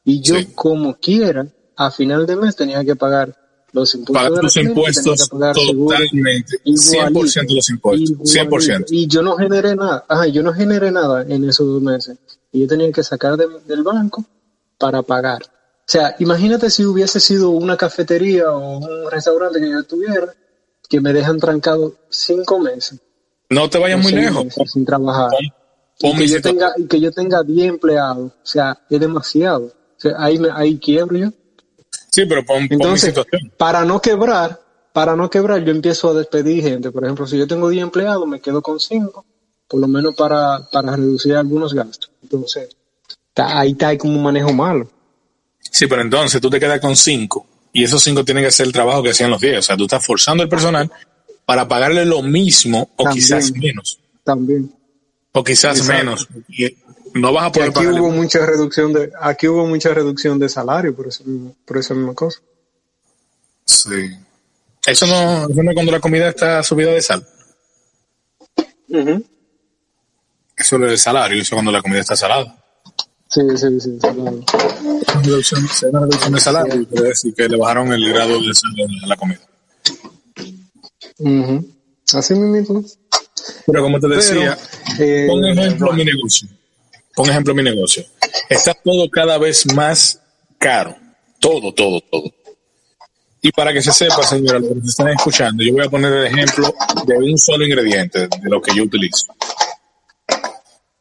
[0.05, 0.47] Y yo, Sí.
[0.55, 3.35] como quiera, a final de mes tenía que pagar
[3.73, 8.25] los impuestos Pagar tus impuestos totalmente, igualito, 100% de los impuestos, igualito.
[8.25, 8.85] 100%.
[8.91, 12.19] Y yo no generé nada, ajá, yo no generé nada en esos dos meses.
[12.53, 14.25] Y yo tenía que sacar de- del banco
[14.79, 15.43] para pagar.
[15.87, 20.35] O sea, imagínate si hubiese sido una cafetería o un restaurante que yo tuviera,
[20.89, 22.99] que me dejan trancado cinco meses.
[23.51, 24.55] No te vayas muy lejos.
[24.67, 25.29] sin trabajar.
[26.01, 28.33] Pon- Y que, yo tenga, y que yo tenga 10 empleados.
[28.33, 29.67] O sea, es demasiado.
[29.67, 31.29] O sea, ahí, me, ahí quiebro yo.
[32.11, 33.53] Sí, pero pon, pon mi Entonces, situación.
[33.59, 34.61] para no quebrar,
[34.93, 36.91] para no quebrar, yo empiezo a despedir gente.
[36.91, 39.25] Por ejemplo, si yo tengo 10 empleados, me quedo con 5,
[39.69, 42.11] por lo menos para, para reducir algunos gastos.
[42.23, 42.71] Entonces,
[43.37, 44.89] ahí está como un manejo malo.
[45.71, 48.73] Sí, pero entonces tú te quedas con cinco y esos cinco tienen que hacer el
[48.73, 49.59] trabajo que hacían los 10.
[49.59, 50.91] O sea, tú estás forzando al personal
[51.45, 53.23] para pagarle lo mismo o También.
[53.25, 53.99] quizás menos.
[54.23, 54.73] También.
[55.33, 55.93] O quizás Exacto.
[56.05, 56.29] menos.
[56.49, 56.77] Y
[57.15, 58.01] no vas a poder aquí pagarle.
[58.01, 61.25] hubo mucha reducción de, aquí hubo mucha reducción de salario por eso
[61.65, 62.41] por esa misma cosa.
[63.65, 64.11] Sí.
[64.87, 67.27] Eso no, eso no es cuando la comida está subida de sal.
[70.57, 72.57] Eso es el salario, eso es cuando la comida está salada.
[73.29, 73.99] Sí, sí, sí.
[74.01, 74.41] claro.
[75.23, 79.17] Reducción, hay una reducción de salario, quiere decir que le bajaron el grado de la
[79.17, 79.41] comida.
[81.19, 81.75] Ujú.
[82.13, 82.85] Así mismo.
[83.67, 84.59] Pero como te decía,
[84.99, 86.49] eh, Pon ejemplo mi negocio.
[87.15, 88.05] Pon ejemplo mi negocio.
[88.49, 90.21] Está todo cada vez más
[90.59, 90.97] caro.
[91.41, 92.33] Todo, todo, todo.
[93.41, 96.13] Y para que se sepa, señora, los que nos están escuchando, yo voy a poner
[96.13, 96.75] el ejemplo
[97.07, 99.35] de un solo ingrediente de lo que yo utilizo.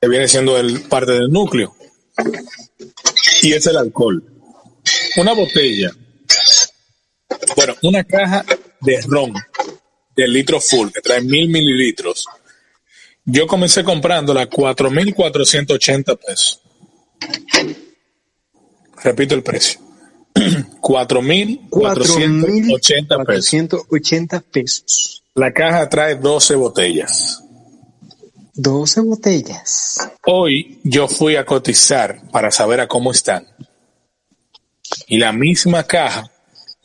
[0.01, 1.73] Que viene siendo el parte del núcleo.
[3.43, 4.23] Y es el alcohol.
[5.17, 5.91] Una botella.
[7.57, 8.45] Bueno, una caja
[8.79, 9.33] de ron
[10.15, 12.25] de litro full, que trae mil mililitros.
[13.25, 16.61] Yo comencé comprándola a 4.480 pesos.
[19.03, 19.81] Repito el precio.
[20.81, 23.25] 4.480 pesos.
[23.25, 25.23] 480 pesos.
[25.35, 27.42] La caja trae 12 botellas.
[28.55, 30.09] 12 botellas.
[30.25, 33.47] Hoy yo fui a cotizar para saber a cómo están.
[35.07, 36.29] Y la misma caja,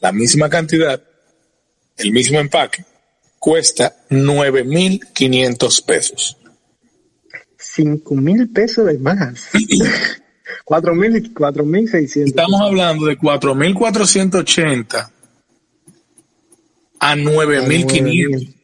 [0.01, 1.03] la misma cantidad,
[1.99, 2.85] el mismo empaque,
[3.39, 6.37] cuesta 9.500 pesos.
[7.59, 9.49] 5 mil pesos de más.
[10.65, 12.31] 4 mil y 4 mil 600.
[12.31, 15.11] Estamos hablando de 4.480
[17.01, 18.58] a 9.500.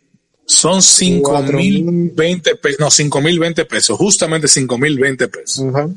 [0.47, 5.65] Son 5.020 pesos, no, 5.020 pesos, justamente 5.020 pesos.
[5.75, 5.89] Ajá.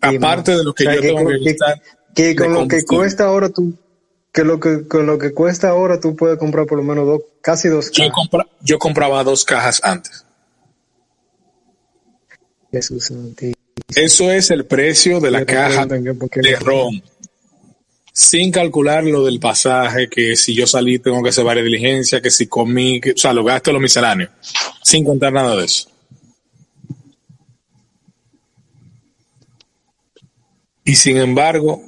[0.00, 1.56] Aparte de lo que O sea, yo que tengo con- que que-.
[2.14, 3.74] Que con lo que cuesta ahora tú,
[4.32, 7.20] que lo que con lo que cuesta ahora tú puedes comprar por lo menos dos,
[7.40, 8.14] casi dos Yo, cajas.
[8.14, 10.24] compra- yo compraba dos cajas antes.
[12.72, 13.12] Jesús.
[13.94, 17.02] Eso es el precio de la caja de ron.
[18.12, 22.30] Sin calcular lo del pasaje, que si yo salí tengo que hacer varias diligencias, que
[22.30, 24.30] si comí, que, o sea, los gastos, los misceláneos,
[24.82, 25.90] sin contar nada de eso.
[30.84, 31.82] Y sin embargo,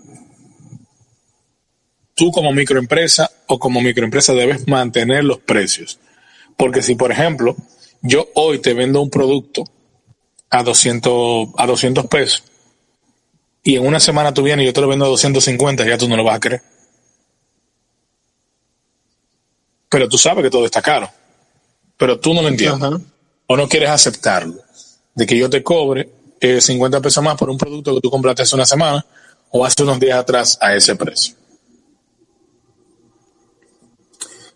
[2.14, 5.98] tú como microempresa o como microempresa debes mantener los precios.
[6.56, 7.56] Porque si, por ejemplo,
[8.02, 9.64] yo hoy te vendo un producto
[10.50, 12.51] a 200, a 200 pesos
[13.62, 16.08] y en una semana tú vienes y yo te lo vendo a 250, ya tú
[16.08, 16.62] no lo vas a querer.
[19.88, 21.08] Pero tú sabes que todo está caro.
[21.96, 22.82] Pero tú no lo entiendes.
[22.82, 23.00] Ajá.
[23.46, 24.54] O no quieres aceptarlo.
[25.14, 26.08] De que yo te cobre
[26.40, 29.04] eh, 50 pesos más por un producto que tú compraste hace una semana
[29.50, 31.34] o hace unos días atrás a ese precio.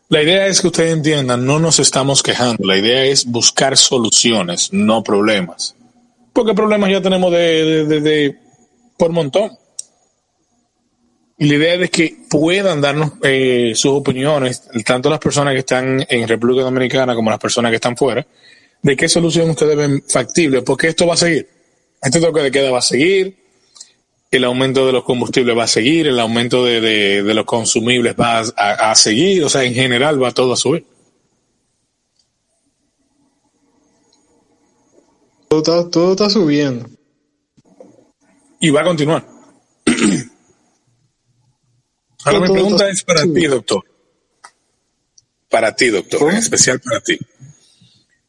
[0.08, 2.64] La idea es que ustedes entiendan, no nos estamos quejando.
[2.66, 5.74] La idea es buscar soluciones, no problemas.
[6.32, 8.38] Porque problemas ya tenemos de, de- de- de-
[8.98, 9.52] por montón.
[11.38, 16.04] Y la idea es que puedan darnos eh, sus opiniones, tanto las personas que están
[16.08, 18.26] en República Dominicana como las personas que están fuera,
[18.82, 21.48] de qué solución ustedes ven factible, porque esto va a seguir.
[22.00, 23.36] Este toque de queda va a seguir,
[24.30, 28.14] el aumento de los combustibles va a seguir, el aumento de, de- de los consumibles
[28.18, 30.86] va a, a- a seguir, o sea, en general va todo a subir.
[35.48, 36.88] Todo está, todo está subiendo.
[38.60, 39.26] Y va a continuar.
[42.24, 43.84] Ahora mi pregunta es para ti, doctor.
[45.48, 46.32] Para ti, doctor, ¿Cómo?
[46.32, 47.18] en especial para ti.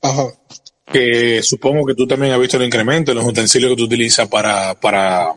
[0.01, 0.25] Ajá.
[0.85, 4.27] Que supongo que tú también has visto el incremento en los utensilios que tú utilizas
[4.27, 5.33] para, para,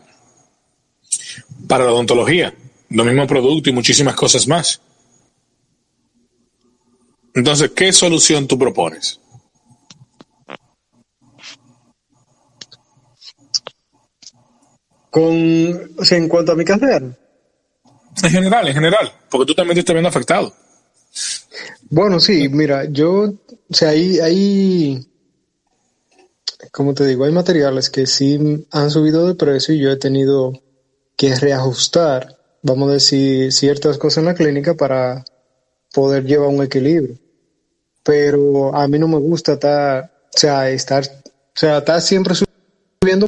[1.67, 2.53] para la odontología.
[2.89, 4.81] Los mismos productos y muchísimas cosas más.
[7.33, 9.20] Entonces, ¿qué solución tú propones?
[15.11, 17.15] Con, o sea, en cuanto a mi carrera,
[18.23, 20.53] En general, en general, porque tú también te estás viendo afectado.
[21.89, 25.07] Bueno, sí, mira, yo, o sea, hay, hay,
[26.71, 30.53] como te digo, hay materiales que sí han subido de precio y yo he tenido
[31.17, 35.25] que reajustar, vamos a decir, ciertas cosas en la clínica para
[35.93, 37.17] poder llevar un equilibrio.
[38.03, 43.27] Pero a mí no me gusta estar, o sea, estar, o sea, estar siempre subiendo,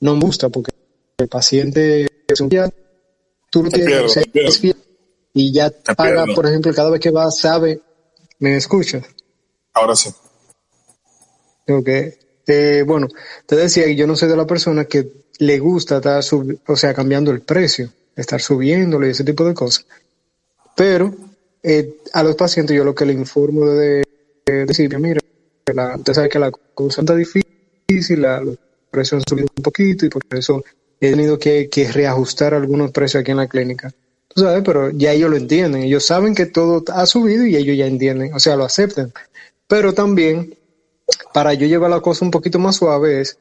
[0.00, 0.72] no me gusta porque
[1.18, 2.70] el paciente es un día,
[3.50, 4.48] tú lo tienes, pierdo, o sea, te pierdo.
[4.50, 4.76] es fiel
[5.34, 7.80] y ya paga, por ejemplo, cada vez que va, sabe,
[8.38, 9.04] ¿me escuchas?
[9.74, 10.10] Ahora sí.
[11.68, 11.88] Ok.
[12.46, 13.08] Eh, bueno,
[13.46, 16.76] te decía que yo no soy de la persona que le gusta estar, sub- o
[16.76, 19.86] sea, cambiando el precio, estar subiéndolo y ese tipo de cosas.
[20.74, 21.14] Pero
[21.62, 24.02] eh, a los pacientes yo lo que le informo de,
[24.46, 25.20] de decir, mira,
[25.74, 28.56] la, usted sabe que la cosa está difícil, la, los
[28.88, 30.64] precios han subido un poquito y por eso
[31.00, 33.92] he tenido que, reajustar algunos precios aquí en la clínica.
[34.28, 37.76] Tú sabes, pero ya ellos lo entienden, ellos saben que todo ha subido y ellos
[37.76, 39.12] ya entienden, o sea, lo aceptan.
[39.66, 40.54] Pero también
[41.32, 43.38] para yo llevar la cosa un poquito más suave es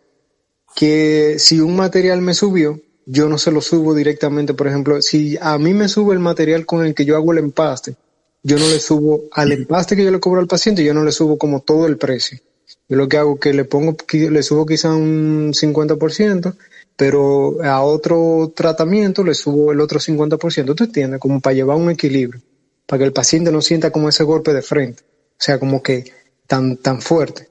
[0.75, 4.53] que si un material me subió, yo no se lo subo directamente.
[4.53, 7.39] Por ejemplo, si a mí me sube el material con el que yo hago el
[7.39, 7.95] empaste,
[8.43, 11.11] yo no le subo al empaste que yo le cobro al paciente, yo no le
[11.11, 12.39] subo como todo el precio.
[12.89, 16.55] Yo lo que hago es que le pongo, le subo quizá un 50%,
[16.95, 20.75] pero a otro tratamiento le subo el otro 50%.
[20.75, 21.19] ¿Tú entiendes?
[21.19, 22.41] Como para llevar un equilibrio,
[22.85, 25.03] para que el paciente no sienta como ese golpe de frente.
[25.03, 26.11] O sea, como que
[26.47, 27.49] tan, tan fuerte.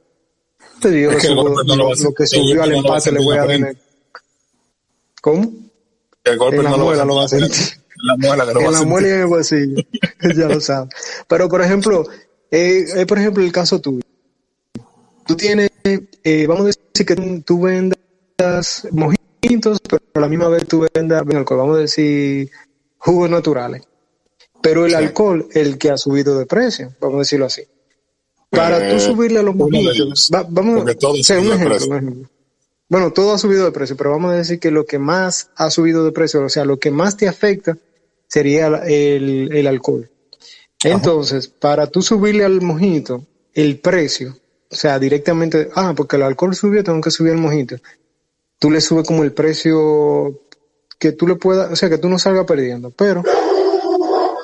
[0.74, 3.24] Entonces yo Es que subo no lo va que subió al no va empate le
[3.24, 3.76] voy a tener.
[5.20, 5.52] ¿Cómo?
[6.24, 7.50] El golpe En la no muela lo va va a sentir.
[7.50, 9.82] En la muela que lo va en a la muela y en el bolsillo.
[10.36, 10.94] ya lo sabes.
[11.28, 12.06] Pero, por ejemplo,
[12.50, 14.05] eh, eh, por ejemplo, el caso tuyo.
[15.26, 20.66] Tú tienes, eh, vamos a decir que tú, vendas mojitos, pero a la misma vez
[20.66, 22.50] tú vendas ven, alcohol, vamos a decir
[22.98, 23.82] jugos naturales.
[24.62, 24.96] Pero el Sí.
[24.96, 27.62] alcohol, el que ha subido de precio, vamos a decirlo así.
[28.50, 31.90] Para Eh, tú subirle a los mojitos, va- vamos o sea, un ejemplo, precio.
[31.90, 32.30] un ejemplo.
[32.88, 35.70] Bueno, todo ha subido de precio, pero vamos a decir que lo que más ha
[35.70, 37.76] subido de precio, o sea, lo que más te afecta
[38.28, 40.08] sería el alcohol.
[40.84, 43.24] Entonces, para tú subirle al mojito
[43.54, 44.36] el precio,
[44.70, 47.76] o sea, directamente, ah, porque el alcohol subió, tengo que subir el mojito.
[48.58, 50.42] Tú le subes como el precio
[50.98, 52.90] que tú le puedas, o sea, que tú no salgas perdiendo.
[52.90, 53.22] Pero,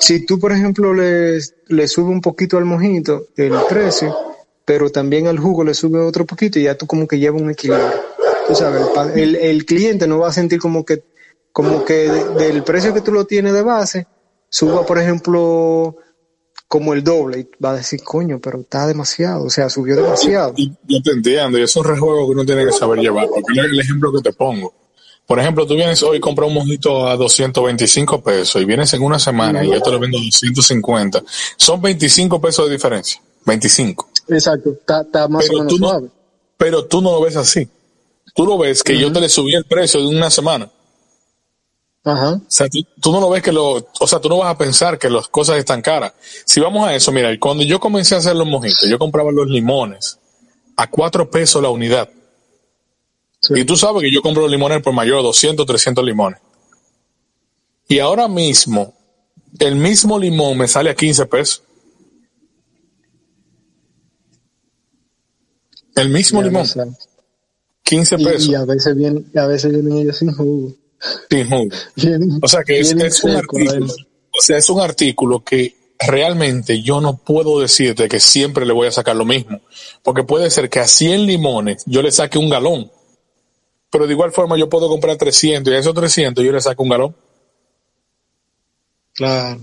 [0.00, 4.16] si tú, por ejemplo, le, subes un poquito al mojito el precio,
[4.64, 7.50] pero también al jugo le subes otro poquito y ya tú como que llevas un
[7.50, 7.90] equilibrio.
[8.46, 8.82] Tú sabes,
[9.14, 11.04] el, cliente no va a sentir como que,
[11.52, 14.06] como que de- del precio que tú lo tienes de base,
[14.48, 15.96] suba, por ejemplo,
[16.72, 20.54] como el doble y va a decir, coño, pero está demasiado, o sea, subió demasiado.
[20.56, 23.60] Y- Yo te entiendo, y es un rejuego que uno tiene que saber llevar, porque
[23.60, 24.72] es el ejemplo que te pongo.
[25.26, 29.02] Por ejemplo, tú vienes hoy y compras un mojito a 225 pesos y vienes en
[29.02, 31.22] una semana y yo te lo vendo a 250.
[31.58, 33.20] Son 25 pesos de diferencia.
[33.44, 34.08] 25.
[34.28, 36.10] Exacto, está, está más Pero o menos tú, no,
[36.56, 37.68] pero tú no lo ves así.
[38.34, 40.70] Tú lo ves que yo te le subí el precio de una semana.
[42.04, 42.34] Ajá.
[42.34, 44.58] O sea, tú, tú no lo ves que lo, o sea, tú no vas a
[44.58, 46.12] pensar que las cosas están caras.
[46.44, 49.48] Si vamos a eso, mira, cuando yo comencé a hacer los mojitos, yo compraba los
[49.48, 50.18] limones
[50.76, 52.08] a cuatro pesos la unidad.
[53.40, 53.54] Sí.
[53.56, 56.40] Y tú sabes que yo compro los limones por mayor, 200, 300 limones.
[57.88, 58.94] Y ahora mismo,
[59.58, 61.62] el mismo limón me sale a 15 pesos.
[65.94, 67.08] El mismo Ya limón, lo sabes.
[67.84, 70.74] 15 Y, pesos, y a veces vienen, y a veces vienen ellos sin jugo.
[71.30, 71.68] Sin jugo.
[72.42, 73.02] O sea que es, un
[73.36, 78.72] artículo, o sea, es un artículo que realmente yo no puedo decirte que siempre le
[78.72, 79.60] voy a sacar lo mismo,
[80.02, 82.90] porque puede ser que a 100 limones yo le saque un galón,
[83.90, 86.82] pero de igual forma yo puedo comprar 300 y a esos 300 yo le saco
[86.82, 87.16] un galón.
[89.14, 89.60] Claro.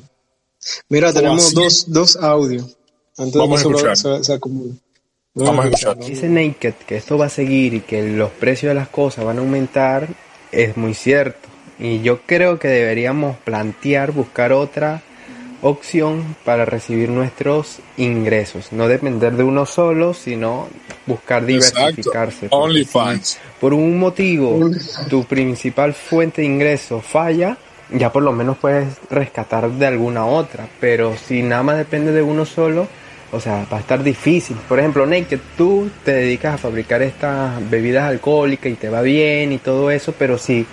[0.89, 1.55] Mira, O tenemos así.
[1.55, 2.77] dos, dos audios.
[3.17, 4.17] Antes de Vamos que a se, lo- escuchar.
[4.19, 4.73] se, se acumule.
[5.33, 5.97] Vamos a escuchar.
[5.97, 9.37] Dice Naked que esto va a seguir y que los precios de las cosas van
[9.37, 10.07] a aumentar,
[10.51, 11.47] es muy cierto.
[11.79, 15.01] Y yo creo que deberíamos plantear, buscar otra
[15.61, 18.71] opción para recibir nuestros ingresos.
[18.71, 20.67] No depender de uno solo, sino
[21.05, 22.41] buscar diversificarse.
[22.41, 24.69] Si por un motivo
[25.09, 27.57] tu principal fuente de ingreso falla,
[27.91, 30.67] ya por lo menos puedes rescatar de alguna otra.
[30.79, 32.87] Pero si nada más depende de uno solo,
[33.31, 34.57] o sea, va a estar difícil.
[34.67, 39.51] Por ejemplo, Naked, tú te dedicas a fabricar estas bebidas alcohólicas y te va bien
[39.51, 40.65] y todo eso, pero si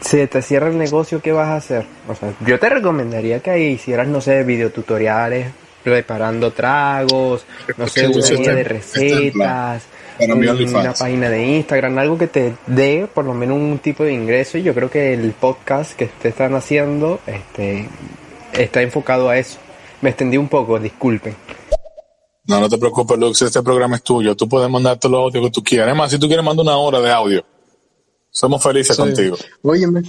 [0.00, 1.86] se te cierra el negocio, ¿qué vas a hacer?
[2.08, 5.48] O sea, yo te recomendaría que ahí hicieras, no sé, videotutoriales
[5.82, 8.64] preparando tragos, no sé, una guía de plan.
[8.64, 9.86] recetas,
[10.18, 14.58] una página de Instagram, algo que te dé por lo menos un tipo de ingreso.
[14.58, 17.88] Y yo creo que el podcast que te están haciendo este,
[18.52, 19.58] está enfocado a eso.
[20.00, 21.36] Me extendí un poco, disculpen.
[22.46, 24.36] No, no te preocupes, Lux, este programa es tuyo.
[24.36, 25.88] Tú puedes mandarte los audios que tú quieras.
[25.88, 27.44] Además, si tú quieres, manda una hora de audio.
[28.30, 29.02] Somos felices Sí.
[29.02, 29.36] contigo.
[29.62, 30.02] Óyeme,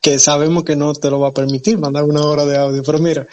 [0.00, 2.98] que sabemos que no te lo va a permitir mandar una hora de audio, pero
[2.98, 3.26] mira,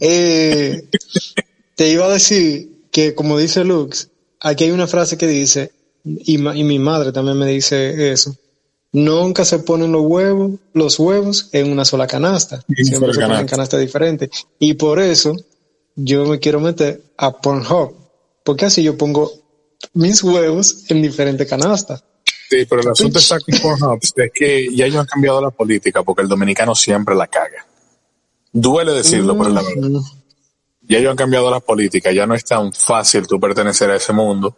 [0.00, 0.88] eh,
[1.76, 4.08] te iba a decir que como dice Lux,
[4.40, 5.72] aquí hay una frase que dice,
[6.04, 8.34] y, mi madre también me dice eso,
[8.92, 13.28] nunca se ponen los huevos, los huevos en una sola canasta, siempre se ponen en
[13.28, 13.46] canasta.
[13.46, 15.36] canastas diferentes, y por eso
[15.96, 17.94] yo me quiero meter a Pornhub,
[18.44, 19.30] porque así yo pongo
[19.94, 22.04] mis huevos en diferentes canastas.
[22.48, 26.02] Sí, pero el asunto está con Pornhub es que ya ellos han cambiado la política
[26.02, 27.66] porque el dominicano siempre la caga.
[28.52, 29.88] Duele decirlo, pero la verdad.
[29.88, 30.04] Mm.
[30.88, 32.12] Ya ellos han cambiado la política.
[32.12, 34.56] Ya no es tan fácil tú pertenecer a ese mundo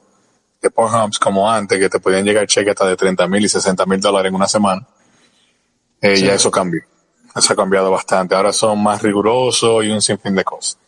[0.60, 3.86] de Pornhub como antes, que te podían llegar cheques hasta de 30 mil y 60
[3.86, 4.86] mil dólares en una semana.
[6.02, 6.82] Eh, Ya eso cambió.
[7.34, 8.34] Eso ha cambiado bastante.
[8.34, 10.78] Ahora son más rigurosos y un sinfín de cosas.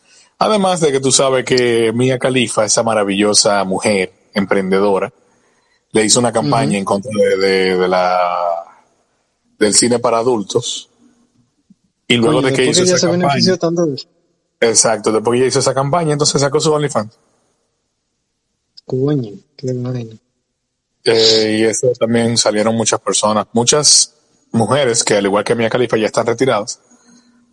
[0.43, 5.13] Además de que tú sabes que Mia Khalifa, esa maravillosa mujer emprendedora,
[5.91, 8.63] le hizo una campaña en contra de, de- de la
[9.59, 10.89] del cine para adultos.
[12.07, 14.07] Y luego de que hizo ya esa se campaña, benefició tanto de eso.
[14.59, 17.13] exacto, después que ella hizo esa campaña, entonces sacó su OnlyFans.
[18.85, 20.15] Coño, qué vaina.
[21.03, 24.13] Eh, y eso también salieron muchas personas, muchas
[24.51, 26.79] mujeres que al igual que Mia Khalifa ya están retiradas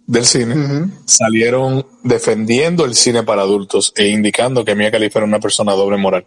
[0.09, 5.39] del cine, salieron defendiendo el cine para adultos e indicando que Mia Khalifa era una
[5.39, 6.25] persona doble moral.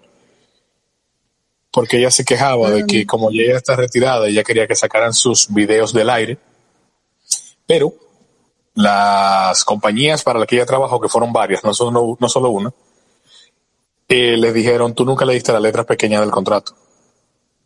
[1.72, 5.52] Porque ella se quejaba de que como ella está retirada, ella quería que sacaran sus
[5.52, 6.38] videos del aire,
[7.66, 7.92] pero
[8.76, 12.72] las compañías para las que ella trabajó, que fueron varias, no solo, no solo una,
[14.08, 16.76] eh, le dijeron, tú nunca leíste la letra pequeña del contrato.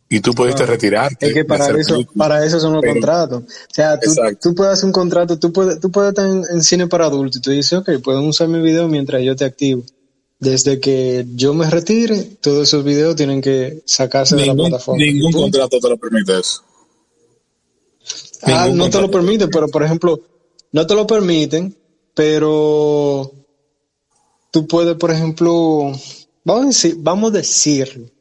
[0.08, 1.26] Y tú pudiste retirarte.
[1.26, 3.42] Es que para eso, para eso son los Pero- contratos.
[3.42, 3.98] O sea,
[4.40, 7.38] tú, puedes hacer un contrato, tú puedes, tú puedes estar en, en cine para adultos
[7.38, 9.82] y tú dices, ok, pueden usar mi video mientras yo te activo.
[10.38, 15.02] Desde que yo me retire, todos esos videos tienen que sacarse de la plataforma.
[15.02, 16.62] ningún contrato te lo permite eso.
[18.42, 20.20] Ah, ningún no te lo permiten, pero por ejemplo,
[20.72, 21.76] no te lo permiten,
[22.14, 23.32] pero
[24.52, 25.92] tú puedes, por ejemplo,
[26.44, 28.12] vamos a decir, vamos a decir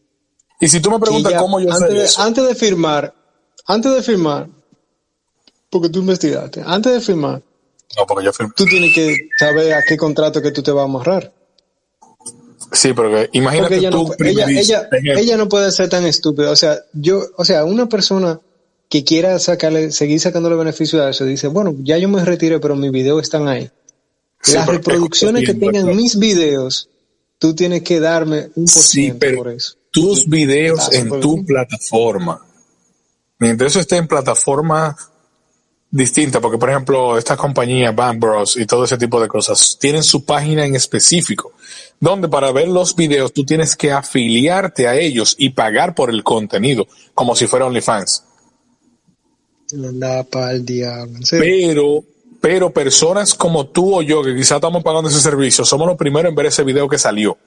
[0.60, 3.14] Y si tú me preguntas ya cómo yo antes, sé de, eso, antes de firmar,
[3.66, 4.47] antes de firmar,
[5.70, 7.41] porque tú investigaste, antes de firmar,
[7.97, 8.53] no, porque yo firmé.
[8.56, 11.32] tú tienes que saber a qué contrato que tú te vas a amarrar.
[12.72, 16.51] Sí, pero que imagínate Porque ella tú no, ella, ella, no puede ser tan estúpida.
[16.51, 18.39] O sea, yo, o sea, una persona
[18.89, 22.76] que quiera sacarle, seguir sacándole beneficio a eso, dice, bueno, ya yo me retiré, pero
[22.76, 23.70] mis videos están ahí.
[24.41, 26.89] Sí, Las reproducciones que tengan mis videos,
[27.39, 29.76] tú tienes que darme un por Sí, ciento pero por eso.
[29.96, 32.39] Tus videos Ah, en pues tu plataforma.
[33.39, 34.96] mientras eso esté en plataformas
[35.89, 40.04] distintas, porque por ejemplo estas compañías, Bang Bros y todo ese tipo de cosas, tienen
[40.04, 41.54] su página en específico,
[42.00, 46.24] donde para ver los videos tú tienes que afiliarte a ellos y pagar por el
[46.24, 48.24] contenido, como si fuera OnlyFans.
[49.72, 51.18] La pa'l diablo.
[51.18, 51.43] en serio.
[51.46, 52.04] Pero,
[52.41, 56.30] pero personas como tú o yo, que quizás estamos pagando ese servicio, somos los primeros
[56.30, 57.38] en ver ese video que salió.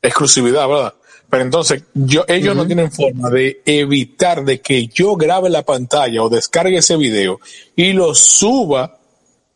[0.00, 0.94] Exclusividad, ¿verdad?
[1.32, 6.22] Pero entonces, yo, ellos no tienen forma de evitar de que yo grabe la pantalla
[6.22, 7.40] o descargue ese video
[7.74, 8.98] y lo suba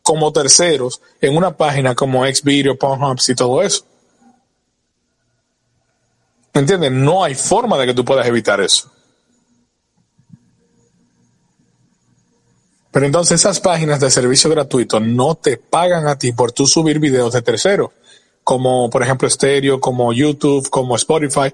[0.00, 3.84] como terceros en una página como Xvideo, Pornhub y todo eso.
[6.54, 6.92] ¿Entiendes?
[6.92, 8.90] No hay forma de que tú puedas evitar eso.
[12.90, 17.00] Pero entonces esas páginas de servicio gratuito no te pagan a ti por tú subir
[17.00, 17.90] videos de terceros,
[18.46, 21.52] como por ejemplo Stereo, como YouTube, como Spotify.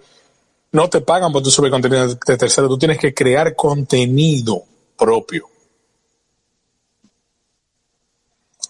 [0.72, 4.62] No te pagan por tú subir contenido de terceros, tú tienes que crear contenido
[4.98, 5.48] propio.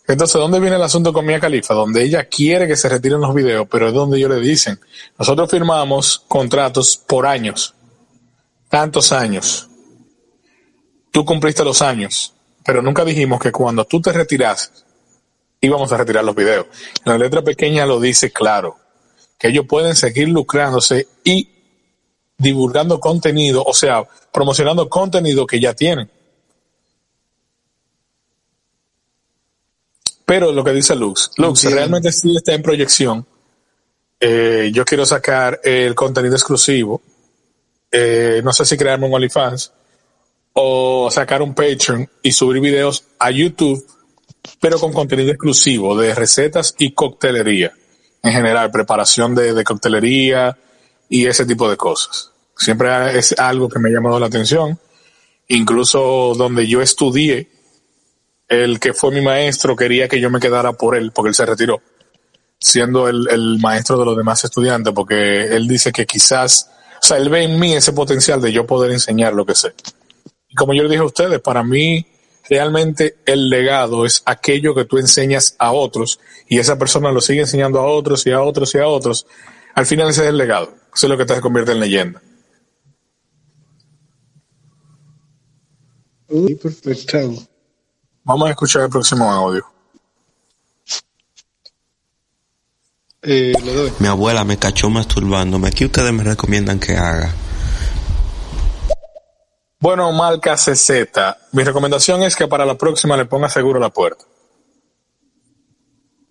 [0.07, 1.75] Entonces, ¿dónde viene el asunto con Mia Khalifa?
[1.75, 4.79] Donde ella quiere que se retiren los videos, pero es donde ellos le dicen,
[5.19, 7.75] nosotros firmamos contratos por años,
[8.69, 9.69] tantos años.
[11.11, 14.85] Tú cumpliste los años, pero nunca dijimos que cuando tú te retiras,
[15.63, 16.67] íbamos a retirar los videos.
[17.05, 18.77] En la letra pequeña lo dice claro,
[19.39, 21.49] que ellos pueden seguir lucrándose y
[22.37, 26.11] divulgando contenido, o sea, promocionando contenido que ya tienen.
[30.27, 31.77] Pero lo que dice Lux, Lux, Entiendo.
[31.77, 33.27] realmente sí está en proyección.
[34.19, 37.03] Eh, yo quiero sacar el contenido exclusivo.
[37.91, 39.73] Eh, no sé si crearme un OnlyFans
[40.55, 43.85] o sacar un Patreon y subir videos a YouTube,
[44.61, 47.73] pero con contenido exclusivo de recetas y coctelería.
[48.23, 50.57] En general, preparación de, coctelería
[51.09, 52.31] y ese tipo de cosas.
[52.57, 54.79] Siempre es algo que me ha llamado la atención.
[55.49, 57.49] Incluso donde yo estudié,
[58.49, 61.47] el que fue mi maestro quería que yo me quedara por él, porque él se
[61.47, 61.83] retiró,
[62.59, 66.71] siendo el, el maestro de los demás estudiantes, porque él dice que quizás,
[67.03, 69.75] o sea, él ve en mí ese potencial de yo poder enseñar lo que sé.
[70.49, 72.07] Y como yo le dije a ustedes, para mí
[72.49, 77.41] realmente el legado es aquello que tú enseñas a otros y esa persona lo sigue
[77.41, 79.27] enseñando a otros y a otros y a otros.
[79.75, 82.23] Al final ese es el legado, eso es lo que te convierte en leyenda.
[86.29, 87.19] Uy, perfecto.
[88.25, 89.65] Vamos a escuchar el próximo audio.
[93.23, 93.93] Eh, le doy.
[93.99, 95.71] Mi abuela me cachó masturbándome.
[95.71, 97.33] ¿Qué ustedes me recomiendan que haga?
[99.83, 100.91] Bueno, marca CZ.
[101.51, 104.25] Mi recomendación es que para la próxima le ponga seguro la puerta.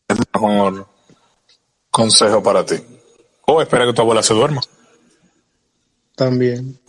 [0.08, 0.88] Es el mejor
[1.90, 2.76] consejo para ti.
[3.46, 4.62] O espera que tu abuela se duerma.
[6.16, 6.80] También.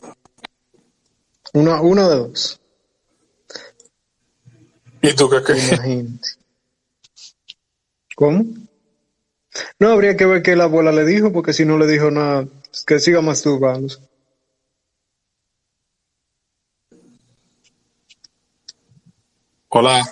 [1.53, 2.61] Una, una de dos.
[5.03, 5.73] ¿Y tú qué crees?
[5.73, 6.29] Imagínate.
[8.15, 8.45] ¿Cómo?
[9.81, 12.47] No, habría que ver qué la abuela le dijo, porque si no le dijo nada,
[12.87, 14.12] que siga masturbándose.
[19.75, 20.05] Hola.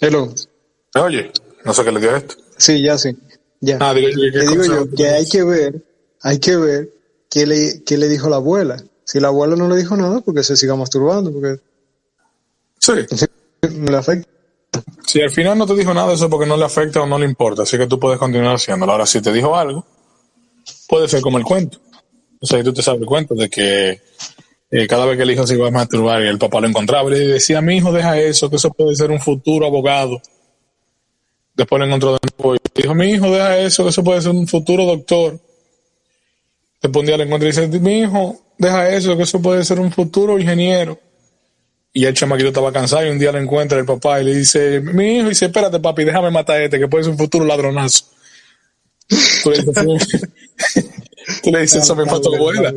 [0.00, 0.32] Hello.
[0.94, 1.32] ¿Me oye?
[1.64, 2.36] No sé qué le dio esto.
[2.56, 3.16] Sí, ya sí.
[3.60, 3.78] Ya.
[3.80, 5.84] Ah, digo yo, ¿qué Le digo consejo yo tú que hay que ver,
[6.22, 6.90] hay que ver
[7.28, 8.80] qué le, qué le dijo la abuela.
[9.04, 11.60] Si la abuela no le dijo nada, porque se siga masturbando, porque
[12.78, 12.92] Sí.
[13.72, 14.28] no le afecta.
[15.06, 17.18] Si al final no te dijo nada, eso es porque no le afecta o no
[17.18, 17.62] le importa.
[17.62, 18.92] Así que tú puedes continuar haciéndolo.
[18.92, 19.84] Ahora, si te dijo algo,
[20.88, 21.80] puede ser como el cuento.
[22.40, 24.02] O sea, tú te sabes el cuento de que
[24.70, 27.08] eh, cada vez que el hijo se iba a masturbar y el papá lo encontraba,
[27.10, 30.20] le decía, mi hijo, deja eso, que eso puede ser un futuro abogado.
[31.54, 34.32] Después lo encontró de nuevo y dijo, mi hijo, deja eso, que eso puede ser
[34.32, 35.38] un futuro doctor.
[36.82, 39.78] Después un día lo encontró y dice, mi hijo, deja eso, que eso puede ser
[39.78, 40.98] un futuro ingeniero.
[41.92, 44.80] Y el chamaquito estaba cansado y un día lo encuentra el papá y le dice,
[44.80, 47.44] mi hijo, y dice, espérate papi, déjame matar a este, que puede ser un futuro
[47.44, 48.06] ladronazo.
[49.42, 50.22] Tú le dices,
[51.44, 52.74] le eso a tu abuela.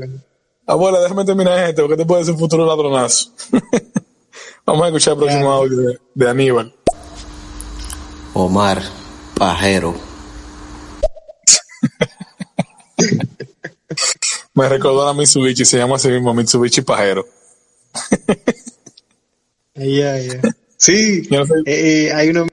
[0.68, 3.32] Abuela, déjame terminar esto, porque este puede ser un futuro ladronazo.
[4.66, 6.74] Vamos a escuchar el próximo audio de, de Aníbal.
[8.34, 8.82] Omar,
[9.36, 9.96] pajero.
[14.54, 17.26] Me recordó a la Mitsubishi, se llama así mismo Mitsubishi Pajero.
[19.76, 20.42] Ya, ya.
[20.80, 22.46] Sí, Yo no sé- eh, eh, hay una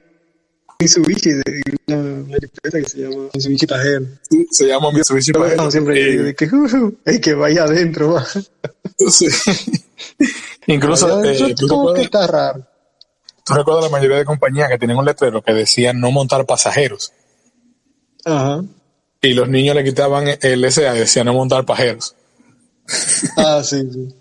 [0.79, 4.05] Mitsubishi, de, una, una jipeta que se llama Mitsubishi Tajero.
[4.51, 5.71] Se llama Mitsubishi Pajero.
[5.71, 8.25] siempre Eh, de que, uh, el que vaya adentro, va.
[9.09, 9.27] sí.
[10.67, 12.67] Incluso, Vaya eh, adentro, ¿tú, recuerdas, está raro.
[13.45, 17.13] tú recuerdas la mayoría de compañías que tenían un letrero que decía no montar pasajeros.
[18.25, 18.63] Ajá.
[19.21, 22.15] Y los niños le quitaban el SA decían no montar pajeros.
[23.37, 24.15] Ah, sí, sí.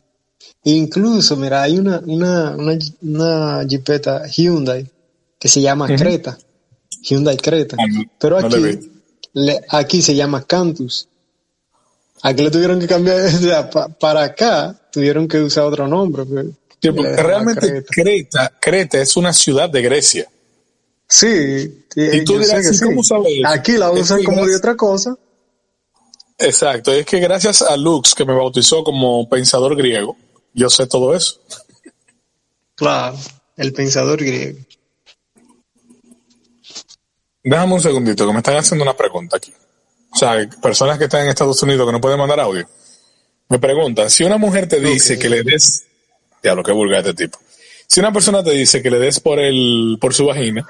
[0.65, 4.91] Incluso, mira, hay una, una, una, una jipeta Hyundai
[5.45, 6.39] que se llama Creta.
[7.03, 7.77] Hyundai Creta.
[8.19, 8.57] Pero aquí,
[9.35, 11.07] le- aquí se llama Cantus.
[12.23, 16.25] Aquí le tuvieron que cambiar, o sea, pa- para acá tuvieron que usar otro nombre.
[16.81, 17.85] Sí, porque realmente Creta.
[17.91, 20.27] Creta, Creta es una ciudad de Grecia.
[21.07, 23.27] Sí, Y tú dirás, que ¿y cómo sabes?
[23.45, 25.15] Aquí la usan como de otra cosa.
[26.39, 30.17] Exacto, es que gracias a Lux, que me bautizó como pensador griego,
[30.55, 31.39] yo sé todo eso.
[32.77, 33.19] Claro,
[33.59, 34.59] el pensador griego.
[37.45, 39.53] Déjame un segundito, que me están haciendo una pregunta aquí.
[40.11, 42.67] O sea, personas que están en Estados Unidos que no pueden mandar audio.
[43.51, 45.85] Me preguntan, si una mujer te dice que le des...
[46.43, 47.39] Diablo, qué vulgar este tipo.
[47.87, 50.67] Si una persona te dice que le des por el por su vagina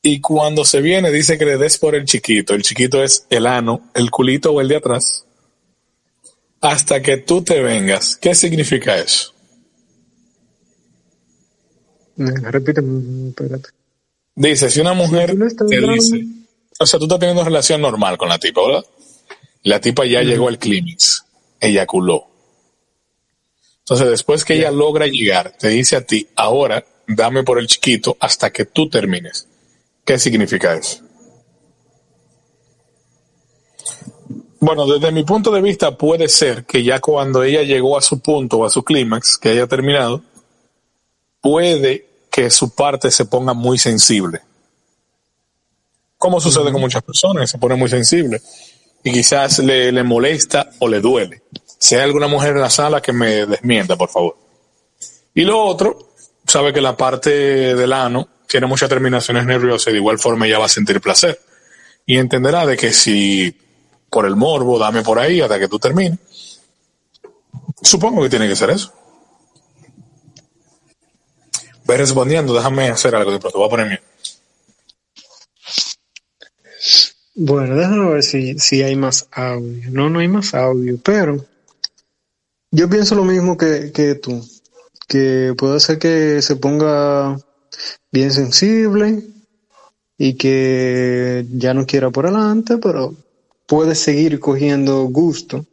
[0.00, 3.46] y cuando se viene dice que le des por el chiquito, el chiquito es el
[3.46, 5.26] ano, el culito o el de atrás,
[6.60, 9.34] hasta que tú te vengas, ¿qué significa eso?
[12.16, 13.68] Repíteme, espérate.
[14.36, 15.36] Dice, si una mujer
[15.68, 16.26] te dice,
[16.78, 18.84] o sea, tú estás teniendo relación normal con la tipa, ¿verdad?
[19.62, 21.24] La tipa ya llegó al clímax,
[21.60, 22.26] eyaculó.
[23.80, 28.16] Entonces, después que ella logra llegar, te dice a ti, ahora dame por el chiquito
[28.18, 29.46] hasta que tú termines.
[30.04, 31.00] ¿Qué significa eso?
[34.60, 38.20] Bueno, desde mi punto de vista puede ser que ya cuando ella llegó a su
[38.20, 40.22] punto o a su clímax, que haya terminado,
[41.42, 44.40] puede que su parte se ponga muy sensible.
[46.18, 48.42] Como sucede con muchas personas, se pone muy sensible.
[49.04, 51.42] Y quizás le, le molesta o le duele.
[51.78, 54.36] Si hay alguna mujer en la sala que me desmienta, por favor.
[55.32, 56.14] Y lo otro,
[56.44, 57.30] sabe que la parte
[57.76, 61.40] del ano tiene muchas terminaciones nerviosas y de igual forma ella va a sentir placer.
[62.04, 63.56] Y entenderá de que si
[64.10, 66.18] por el morbo, dame por ahí hasta que tú termines.
[67.80, 68.92] Supongo que tiene que ser eso.
[71.86, 74.02] Ve respondiendo, déjame hacer algo de pronto, voy a poner.
[77.34, 79.90] Bueno, déjame ver si, si hay más audio.
[79.90, 81.44] No, no hay más audio, pero
[82.70, 84.42] yo pienso lo mismo que, que tú,
[85.08, 87.38] que puede ser que se ponga
[88.10, 89.22] bien sensible
[90.16, 93.14] y que ya no quiera por adelante, pero
[93.66, 95.66] puede seguir cogiendo gusto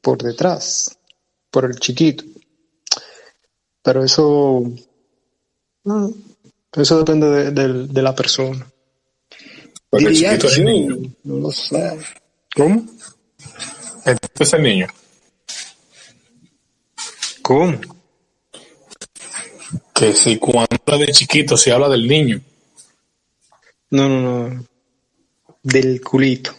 [0.00, 0.98] por detrás,
[1.50, 2.24] por el chiquito.
[3.82, 4.64] Pero eso,
[5.86, 6.12] no,
[6.72, 8.66] eso depende de, de- de la persona.
[9.88, 10.96] Porque el Diría chiquito es niño.
[11.24, 11.98] no lo sé.
[12.54, 12.84] ¿Cómo?
[14.04, 14.86] Este es el niño.
[17.42, 17.78] ¿Cómo?
[19.94, 22.40] Que si cuando habla de chiquito, se habla del niño.
[23.90, 24.66] No, no, no.
[25.62, 26.52] Del culito.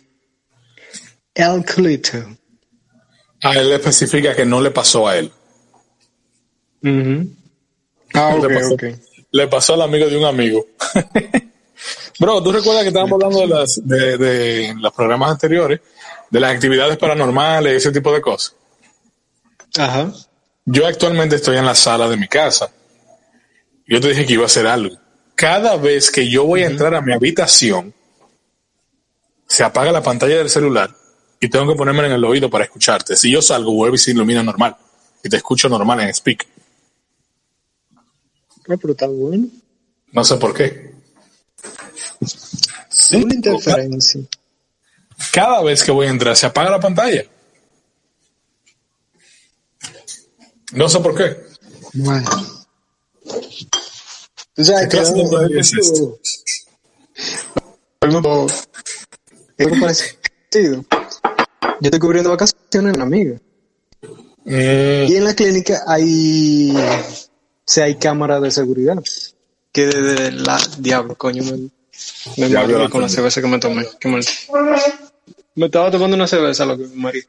[1.33, 2.17] El culito.
[3.43, 5.31] A él le especifica que no le pasó a él.
[6.83, 7.29] Ujú.
[8.13, 8.83] Ah, ok, ok.
[9.37, 10.65] Le pasó al amigo de un amigo.
[12.19, 15.79] Bro, ¿tú recuerdas que estábamos hablando de, las, de, de los programas anteriores,
[16.29, 18.55] de las actividades paranormales y ese tipo de cosas?
[19.77, 20.11] Ajá.
[20.65, 22.71] Yo actualmente estoy en la sala de mi casa.
[23.85, 24.97] Yo te dije que iba a hacer algo.
[25.35, 27.93] Cada vez que yo voy a entrar a mi habitación,
[29.47, 30.89] se apaga la pantalla del celular
[31.39, 33.15] y tengo que ponerme en el oído para escucharte.
[33.15, 34.75] Si yo salgo, vuelvo y se ilumina normal.
[35.23, 36.47] Y te escucho normal en speak.
[38.69, 39.47] Ah, pero está bueno.
[40.11, 40.93] No sé por qué.
[42.89, 44.21] Sí, Una interferencia.
[45.31, 47.23] cada vez que voy a entrar, se apaga la pantalla.
[50.73, 51.37] No sé por qué.
[51.93, 52.29] Bueno.
[54.57, 56.19] O sea, ¿Qué clase de es es esto?
[58.01, 58.21] algo
[59.79, 60.85] parecido.
[61.79, 63.39] Yo estoy cubriendo vacaciones en una amiga.
[64.45, 66.73] Mm, Y en la clínica hay,
[67.67, 68.97] sea, hay cámaras de seguridad.
[69.71, 71.69] Que desde la diablo, coño, me,
[72.37, 73.85] me Diablo, la con la cerveza que me tomé.
[73.99, 74.23] Qué mal.
[75.55, 77.27] Me estaba tomando una cerveza, lo que me mareé.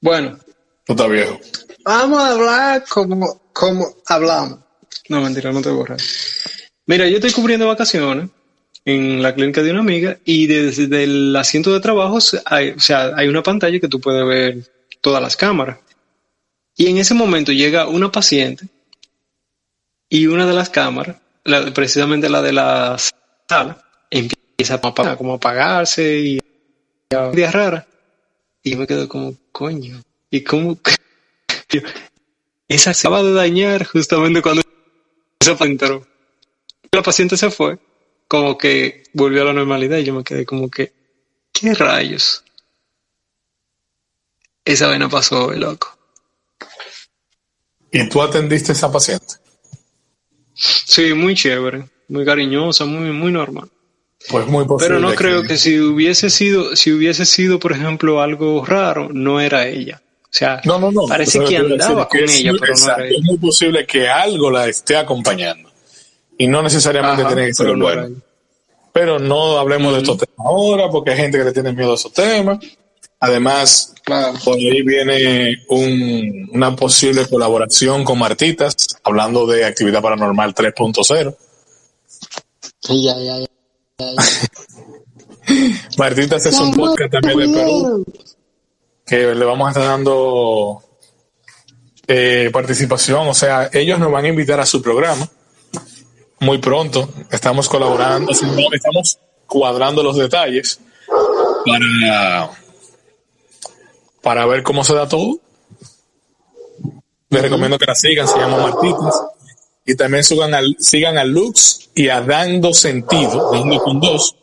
[0.00, 0.38] Bueno,
[0.84, 1.40] tú estás viejo.
[1.84, 4.60] vamos a hablar como, como hablamos.
[5.08, 6.02] No, mentira, no te borras.
[6.86, 8.30] Mira, yo estoy cubriendo vacaciones
[8.84, 13.12] en la clínica de una amiga y desde el asiento de trabajo hay, o sea,
[13.16, 15.78] hay una pantalla que tú puedes ver todas las cámaras.
[16.76, 18.68] Y en ese momento llega una paciente
[20.08, 22.96] y una de las cámaras, la- precisamente la de la
[23.48, 24.80] sala, empieza
[25.16, 26.38] como a apagarse y
[27.14, 27.84] a ideas raras.
[28.62, 30.78] Y yo me quedo como, coño, ¿y cómo?
[32.68, 34.62] Esa se acaba de dañar justamente cuando
[35.40, 36.06] paciente entró.
[36.92, 37.78] La paciente se fue,
[38.26, 40.92] como que volvió a la normalidad y yo me quedé como que,
[41.52, 42.42] ¿qué rayos?
[44.64, 45.96] Esa vaina pasó, loco.
[47.92, 49.36] y tú atendiste a esa paciente.
[50.56, 53.68] Sí, muy chévere, muy cariñosa, muy, muy normal.
[54.28, 54.96] Pues muy posible.
[54.96, 59.40] Pero no creo que si hubiese sido, si hubiese sido, por ejemplo, algo raro, no
[59.40, 60.02] era ella.
[60.24, 61.06] O sea, No, no, no.
[61.06, 63.16] parece que andaba con ella, pero no era ella.
[63.18, 65.70] Es muy posible que algo la esté acompañando.
[66.38, 68.16] Y no necesariamente Ajá, tiene que ser bueno.
[68.92, 71.94] Pero no hablemos de estos temas ahora, porque hay gente que le tiene miedo a
[71.94, 72.58] esos temas.
[73.20, 74.34] Además, Claro.
[74.44, 81.36] por ahí viene un- una posible colaboración con Martitas, hablando de actividad paranormal 3.0.
[82.88, 83.46] Ya, ya, ya.
[85.98, 88.04] Martitas es un podcast también de Perú,
[89.06, 90.82] que le vamos a estar dando
[92.08, 93.28] eh, participación.
[93.28, 95.28] O sea, ellos nos van a invitar a su programa
[96.40, 97.08] muy pronto.
[97.30, 98.32] Estamos colaborando,
[98.72, 100.80] estamos cuadrando los detalles
[101.64, 102.50] para,
[104.26, 105.38] para ver cómo se da todo.
[107.30, 109.22] Les recomiendo que la sigan, se llama Martitas.
[109.84, 114.34] Y también sigan a, sigan a Lux y a Dando Sentido, dando con dos,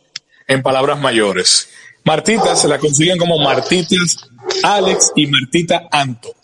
[0.48, 1.68] en palabras mayores.
[2.02, 4.16] Martitas se la consiguen como Martitas
[4.62, 6.34] Alex y Martita Anto.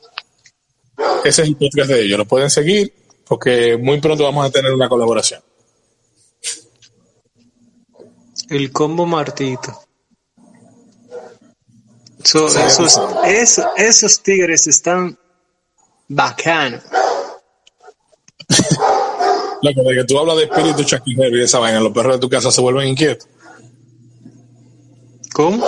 [1.24, 2.18] Ese es el podcast de ellos.
[2.18, 2.92] Lo pueden seguir
[3.26, 5.40] porque muy pronto vamos a tener una colaboración.
[8.50, 9.89] El combo Martito.
[12.30, 15.18] So, esos, eso- esos tigres están
[16.08, 16.82] bacanos.
[19.62, 22.28] Loco, de que tú hablas de espíritu chaquinero y esa vaina, los perros de tu
[22.28, 23.28] casa se vuelven inquietos.
[25.32, 25.64] ¿Cómo?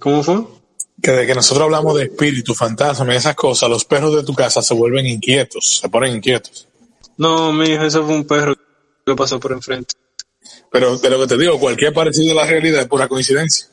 [0.00, 0.44] ¿Cómo fue?
[1.02, 4.34] Que de que nosotros hablamos de espíritu, fantasma y esas cosas, los perros de tu
[4.34, 6.68] casa se vuelven inquietos, se ponen inquietos.
[7.16, 8.54] No, mijo, ese fue un perro
[9.04, 9.94] que pasó por enfrente.
[10.70, 13.66] Pero de lo que te digo, cualquier parecido a la realidad es pura coincidencia.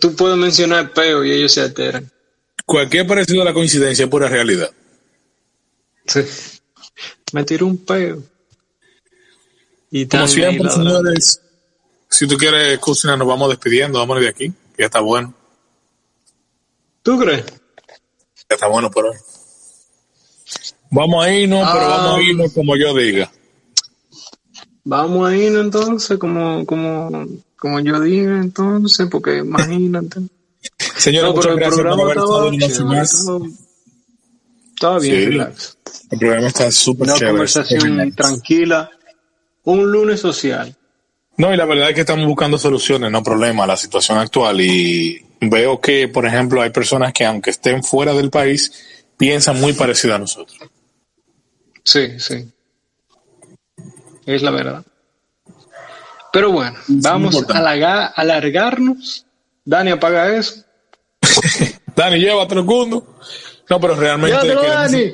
[0.00, 2.10] Tú puedes mencionar peo y ellos se alteran.
[2.64, 4.70] Cualquier parecido a la coincidencia es pura realidad.
[6.06, 6.20] Sí.
[7.32, 8.22] Me tiró un peo.
[9.90, 11.40] Y Como siempre, señores,
[12.10, 15.32] si tú quieres, Cusina, nos vamos despidiendo, vámonos de aquí, que ya está bueno.
[17.02, 17.44] ¿Tú crees?
[18.48, 19.16] Ya está bueno por hoy.
[20.90, 21.88] Vamos a irnos, pero Ah.
[21.98, 23.30] vamos a irnos como yo diga.
[24.88, 27.26] Vamos a ir entonces, como, como,
[27.58, 30.20] como yo diga entonces, porque imagínate.
[30.96, 33.26] Señores, No, muchas gracias por programa haber estado en Noche chévere, Más.
[34.74, 35.24] estaba, bien, Sí.
[35.26, 35.78] relax.
[36.10, 37.32] El programa está súper Una chévere.
[37.32, 38.90] conversación tranquila.
[39.64, 40.76] Un lunes social.
[41.36, 44.60] No, y la verdad es que estamos buscando soluciones, no problemas a la situación actual.
[44.60, 48.72] Y veo que, por ejemplo, hay personas que, aunque estén fuera del país,
[49.16, 50.56] piensan muy parecido a nosotros.
[51.82, 52.48] Sí, sí.
[54.26, 54.84] Es la verdad.
[56.32, 59.24] Pero bueno, vamos a alargar- alargarnos.
[59.64, 60.62] Dani, apaga eso.
[61.96, 63.16] Dani, llévatelo, Cundo.
[63.70, 65.12] No, pero realmente Llévatelo, queremos, Dani.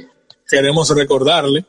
[0.51, 1.65] queremos recordarle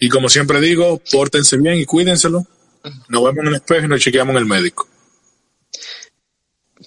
[0.00, 2.46] Y como siempre digo, pórtense bien y cuídenselo.
[3.08, 4.88] Nos vemos en el espejo y nos chequeamos en el médico.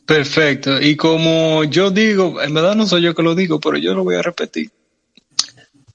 [0.05, 0.81] Perfecto.
[0.81, 4.03] Y como yo digo, en verdad no soy yo que lo digo, pero yo lo
[4.03, 4.71] voy a repetir.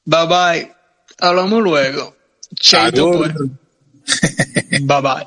[0.04, 0.72] Bye bye.
[1.18, 2.16] Hablamos luego.
[2.54, 3.32] Chaito pues.
[4.82, 5.26] Bye bye.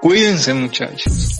[0.00, 1.39] Cuídense muchachos.